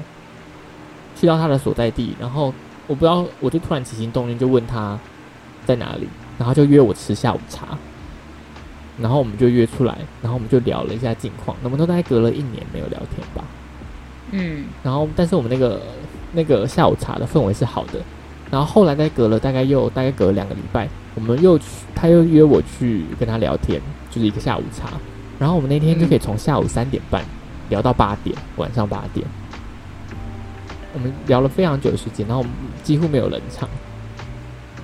[1.15, 2.53] 去到他的所在地，然后
[2.87, 4.99] 我不知道，我就突然起心动念，就问他
[5.65, 6.07] 在哪里，
[6.37, 7.77] 然后就约我吃下午茶，
[8.99, 13.43] 然后我们就约出来，然后我们就聊了一下近况，我们都大概隔了一年没有聊天吧。
[14.31, 15.81] 嗯然后，但是我们那个
[16.33, 17.99] 那个下午茶的氛围是好的。
[18.51, 21.65] 然后后来再隔了大概又大概隔了两个礼拜，我们又去，
[21.95, 23.81] 他又约我去跟他聊天，
[24.11, 24.89] 就是一个下午茶。
[25.39, 27.23] 然后我们那天就可以从下午三点半
[27.69, 29.25] 聊到八点，晚上八点。
[30.93, 32.51] 我们聊了非常久的时间，然后我们
[32.83, 33.67] 几乎没有冷场。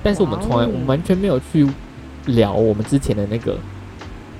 [0.03, 1.65] 但是我们从来哦我们完全没有去
[2.25, 3.57] 聊我们之前的那个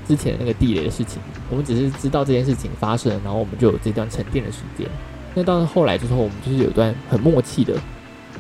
[0.08, 4.88] 之前的那个地雷的事情，我们只是知道这件事情发生，然后我们就有这段沉淀的时间。
[5.34, 7.74] 那到后来之后，我们就是有一段很默契的，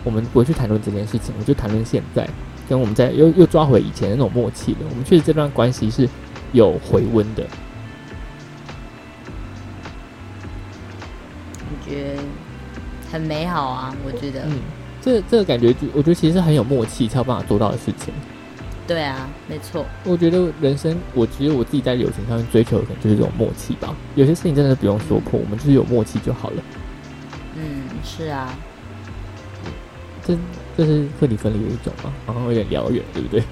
[0.03, 2.27] 我们不会去谈论这件事情，我们就谈论现在，
[2.67, 4.79] 跟我们在又又抓回以前的那种默契的。
[4.89, 6.09] 我们确实这段关系是
[6.51, 7.45] 有回温的。
[11.69, 12.21] 我觉得
[13.11, 14.59] 很美好啊，我觉得，嗯，
[15.01, 18.13] 这这个感觉就我觉得其实是很有默契才有办法做到的事情。
[18.87, 23.95] 对啊，没错，我觉得人生，我觉得我自己在友情上面追求的可能就是这种默契吧。
[24.15, 26.63] 有些事情真的不用说破，我们就是有默契就好了。
[27.55, 28.53] 嗯，是啊，
[30.25, 30.35] 这
[30.77, 33.43] 这是课题分离的一种嘛，好像有点遥远，对不对？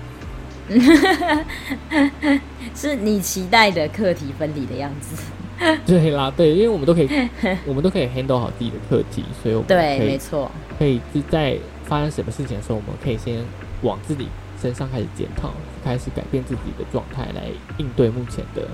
[2.75, 5.15] 是你期待的课题分离的样子，
[5.85, 7.09] 对啦，对，因为我们都可以，
[7.65, 13.43] 我们都可以 handle 好自己的课题，所以我们对，没错，可以是在发生什么事情的时候，我们可以先
[13.81, 14.27] 往自己
[14.61, 15.51] 身上开始检讨，
[15.83, 17.43] 开始改变自己的状态，来
[17.77, 18.67] 应对目前的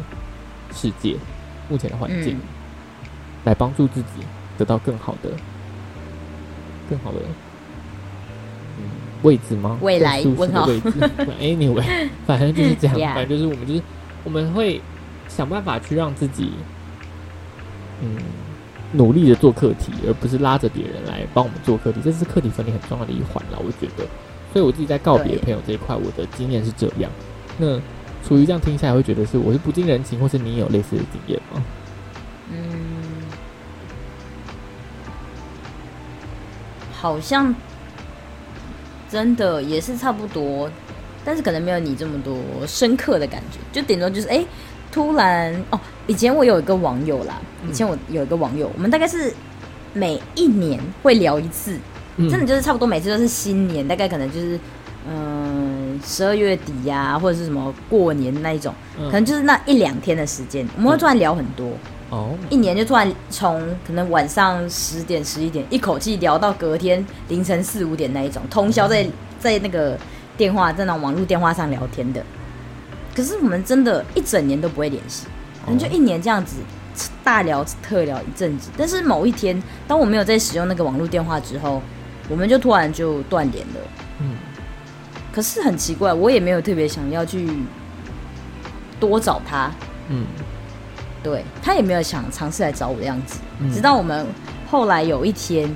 [0.73, 1.15] 世界、
[1.69, 2.41] 目前的环境，嗯
[3.45, 4.25] 来帮助自己
[4.57, 5.29] 得到更好的、
[6.89, 7.19] 更好的
[8.79, 8.83] 嗯
[9.21, 9.77] 位置吗？
[9.81, 10.91] 未来问号的位置。
[11.39, 13.81] anyway，反正就是这样反正就是我们就是
[14.23, 14.81] 我们会
[15.27, 16.53] 想办法去让自己
[18.01, 18.17] 嗯
[18.91, 24.07] 努力的做课题，而不是拉着别人来帮我们做课题，这是课题分离很重要的一环了，我觉得。
[24.55, 27.11] 所以我自己在告别对朋友这一块，我的经验是这样。
[27.57, 27.77] 那
[28.25, 31.61] 处于这样听下来，会觉得是我是不近人情，或是你有类似的经验吗？
[32.49, 32.57] 嗯，
[36.93, 37.53] 好像
[39.09, 40.71] 真的也是差不多，
[41.25, 44.47] 但是可能没有你这么多深刻的感觉，就顶多就是哎、诶
[44.89, 45.77] 突然哦，
[46.07, 49.33] 以前我有一个网友啦，以前我有一个网友，我们大概是
[49.91, 51.77] 每一年会聊一次，
[52.17, 54.59] 嗯真的就是差不多每次都是新年，大概可能就是
[55.09, 61.71] 嗯十二月底呀、或者是什么过年那一种，嗯可能就是那一两天的时间，我们会突然聊很多。
[62.11, 69.05] 哦，一年就突然从可能晚上十点十一点一口气聊到隔天凌晨四五点那一种，通宵在
[69.39, 69.97] 在那个
[70.37, 72.23] 电话在那种网络电话上聊天的。
[73.15, 75.25] 可是我们真的一整年都不会联系，
[75.65, 76.57] 可能就一年这样子
[77.23, 78.69] 大聊特聊一阵子。
[78.77, 81.81] 但是某一天，当我没有在使用那个网络电话之后，
[82.29, 83.81] 我们就突然就断联了。
[84.19, 84.35] 嗯。
[85.31, 87.49] 可是很奇怪，我也没有特别想要去
[88.99, 89.71] 多找他，
[90.09, 90.25] 嗯。
[91.23, 93.39] 对他也没有想尝试来找我的样子。
[93.59, 93.71] 嗯。
[93.73, 94.25] 直到我们
[94.69, 95.69] 后来有一天，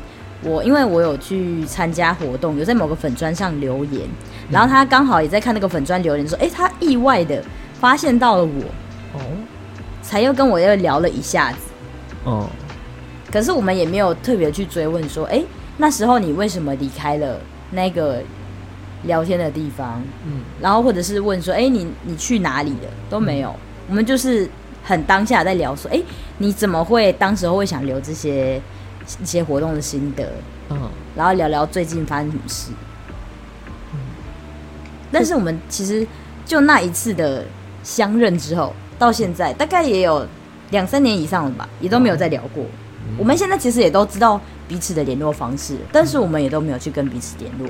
[0.44, 4.08] 我因为我有去参加活动，有在某个粉砖上留言，
[4.50, 7.44] 然后他刚好也在看那个粉砖留言，说：“哎、他意外的
[7.80, 8.64] 发现到了我，
[9.14, 9.20] 哦。
[10.02, 11.58] 才又跟我又聊了一下子。
[12.24, 12.48] 哦。
[13.32, 15.44] 可是我们也没有特别去追问说，哎、
[15.82, 17.40] 那时候你为什么离开了
[17.72, 18.22] 那个
[19.04, 20.02] 聊天的地方？
[20.28, 22.90] 嗯然后或者是问说，哎、你你去哪里了？
[23.10, 23.56] 都没有，
[23.88, 24.48] 我们就是
[24.84, 26.02] 很当下在聊说，哎、
[26.38, 28.62] 你怎么会当时候会想留这些
[29.22, 30.30] 一些活动的心得？
[30.70, 30.78] 嗯
[31.16, 32.72] 然后聊聊最近发生什么事。
[33.94, 34.00] 嗯
[35.12, 36.06] 但是我们其实
[36.46, 37.46] 就那一次的
[37.84, 40.28] 相认之后，到现在大概也有
[40.72, 42.66] 两三年以上了吧，也都没有再聊过。
[43.18, 47.68] 我们现在其实也都知道彼此的联络方式，但是我们也都没有去跟彼此联络。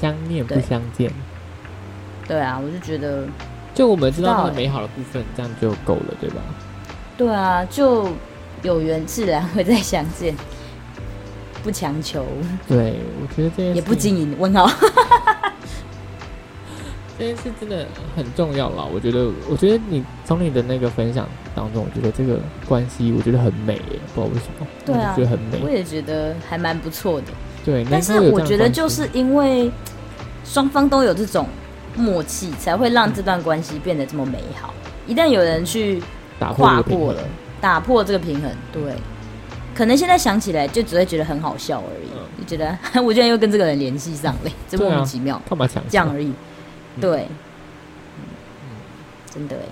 [0.00, 1.10] 相念不相见，
[2.28, 3.26] 对啊，我就觉得，
[3.74, 6.36] 就我们知道那知道欸个美好的部分，这样就够了，对吧？
[7.16, 8.08] 对啊，就
[8.62, 10.36] 有缘自然会再相见，
[11.64, 12.24] 不强求，
[12.68, 14.36] 对，我觉得这件也不经营。
[14.38, 14.70] 问号，
[17.18, 17.84] 这件事真的
[18.16, 18.84] 很重要啦。
[18.94, 25.58] 我觉得，我觉得你从你的那个分享当中，我觉得这个关系我觉得很美耶，不知道为什么，对啊我觉得很美。
[25.62, 27.26] 我也觉得还蛮不错的。
[27.64, 29.70] 对，但是我觉得就是因为
[30.44, 31.46] 双方都有这种
[31.96, 34.72] 默契，才会让这段关系变得这么美好。
[35.06, 36.00] 一旦有人去
[36.38, 37.22] 打破了，
[37.60, 38.94] 打破这个平衡，对，
[39.74, 46.32] 可能现在想起来就只会觉得很好笑而已，嗯就觉得 我居然又跟这个人联系上了，这莫名其妙，干嘛强求这样而已。
[46.98, 47.26] 嗯对，
[49.32, 49.62] 真的哎，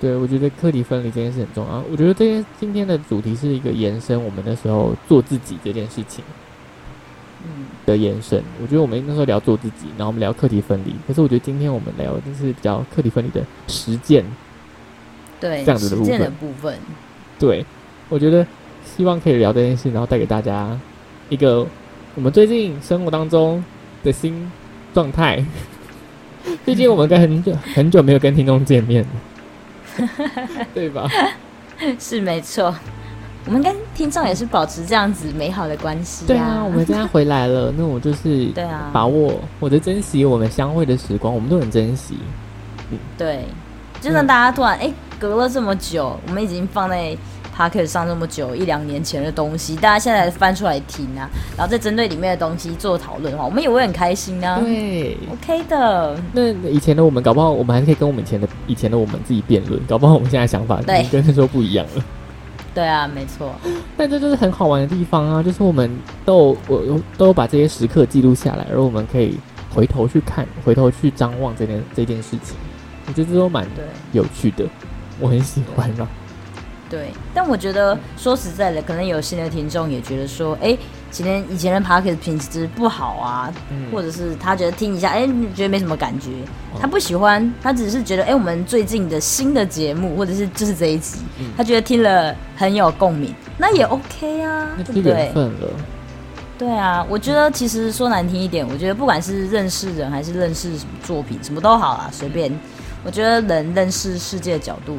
[0.00, 1.82] 对，我觉得课题分离这件事很重要。
[1.90, 6.24] 我觉得这件今天的主题是一个延伸，我们那时候做自己这件事情。
[7.44, 8.42] 嗯，的延伸。
[8.60, 14.24] 我觉得我们那时候聊做自己，然后我们聊课题分离，可是我觉得今天我们聊的就是比较课题分离的实践。
[15.38, 16.78] 对，这样子的部分的部分，
[17.38, 17.64] 对，
[18.08, 18.44] 我觉得
[18.84, 20.78] 希望可以聊这件事，然后带给大家
[21.28, 21.66] 一个
[22.14, 23.62] 我们最近生活当中
[24.02, 24.50] 的新
[24.92, 25.44] 状态。
[26.64, 29.04] 毕竟我们跟很久很久没有跟听众见面
[29.98, 30.08] 了，
[30.74, 31.08] 对吧？
[31.98, 32.74] 是没错。
[33.44, 42.18] 我们跟听众也是保持这样子美好的关系、对啊，我们现在回来了， 那我就是对啊，把握我的珍惜我们相会的时光，我们都很珍惜。
[43.16, 43.44] 对，
[44.00, 47.16] 就算大家突然哎、隔了这么久，我们已经放在
[47.68, 54.60] k e t 上这么久，一两年前的东西，大家现在翻出来听啊，然后再针对里面的东西做讨论的话，我们也会很开心啊。
[54.60, 62.04] 对，OK 的，那以前的我们，搞不好我们还可以跟我们以前的以前的我们自己辩论，搞不好我们现在想法跟那时候不一样了。
[62.74, 63.54] 对啊，没错，
[63.96, 65.90] 但这就是很好玩的地方啊，就是我们
[66.26, 69.38] 都有我我都有把这些时刻记录下来，而我们可以
[69.74, 72.54] 回头去看，回头去张望这件这件事情，
[73.06, 73.66] 我觉得这都蛮
[74.12, 74.66] 有趣的，
[75.18, 76.06] 我很喜欢啊。
[76.90, 77.10] 对。
[77.34, 80.76] 但我觉得说实在的，可能有新的听众也觉得说，哎、
[81.10, 86.30] 今天以前的 p o c k e t 品质不好啊，嗯或者是他觉得听一下，哎、觉得没什么感觉，
[86.72, 95.32] 哦他不喜欢，他只是觉得，哎、我们最近的新的节目，或者是就是这一集，嗯他觉得听了很有共鸣，那也 OK 啊，对。
[96.58, 102.50] 对啊，我觉得其实说难听一点，我觉得不管是认识人还是认识什么作品，什么都好啊，随便。
[103.04, 104.96] 我觉得人认识世界的角度，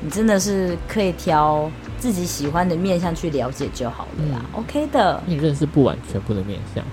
[0.00, 6.84] 你真的是可以挑自己喜欢的面相去了解就好了啦、o k 的，你认识不完全部的面相，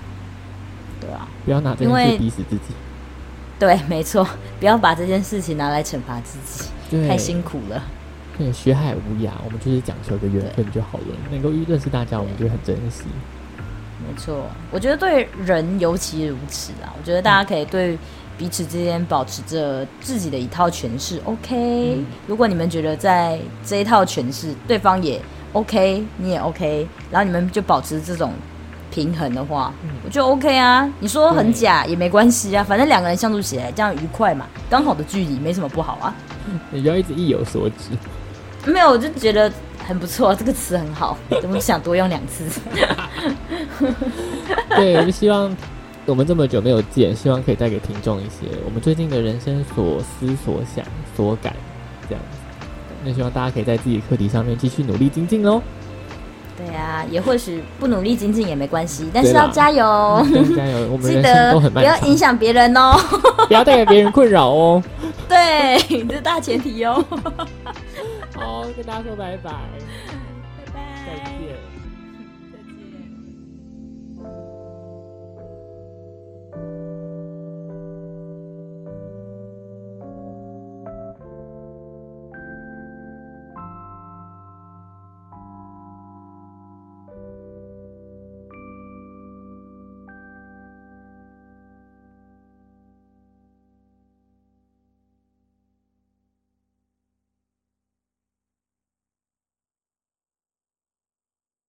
[1.00, 2.74] 对啊，不要拿这因为件事逼死自己。
[3.58, 4.26] 对，没错，
[4.60, 6.38] 不要把这件事情拿来惩罚自
[6.90, 7.82] 己，太辛苦了。
[8.36, 11.04] 对，学海无涯，我们就是讲求一个缘分就好了。
[11.30, 13.04] 能够认识大家，我们就很珍惜。
[14.06, 16.92] 没错，我觉得对人尤其如此啊。
[16.98, 17.98] 我觉得大家可以对
[18.38, 25.20] 彼此之间保持着自己的一套诠释，OK、嗯如果你们觉得在这一套诠释对方也
[25.52, 28.32] OK，你也 OK，然后你们就保持这种
[28.90, 30.86] 平衡的话，嗯我觉得 OK 啊。
[31.00, 36.14] 你说很假也没关系啊，反正两个人相处起来这样愉快嘛，刚好的距离没什么不好啊。
[36.70, 37.90] 你不要一直意有所指。
[38.70, 39.50] 没有，我就觉得
[39.86, 42.44] 很不错，这个词很好，我就想多用两次。
[44.76, 45.56] 对，我就希望
[46.06, 50.84] 我们这么久没有见，希望可以带给听众一些我们最近的人生所思所想
[51.16, 51.54] 所感，
[52.08, 52.38] 这样子。
[53.04, 55.60] 那希望大家可以在自己的课题上面继续努力精进喽。
[56.56, 60.24] 对啊，也或许不努力精进也没关系，但是要加油。
[60.32, 62.96] 对加油， 我们记人生得都很漫不要影，响别人哦。
[63.46, 64.82] 不要带给别人困扰哦。
[65.28, 67.04] 对，这是大前提哦。
[68.34, 69.50] 好，跟大家说拜拜。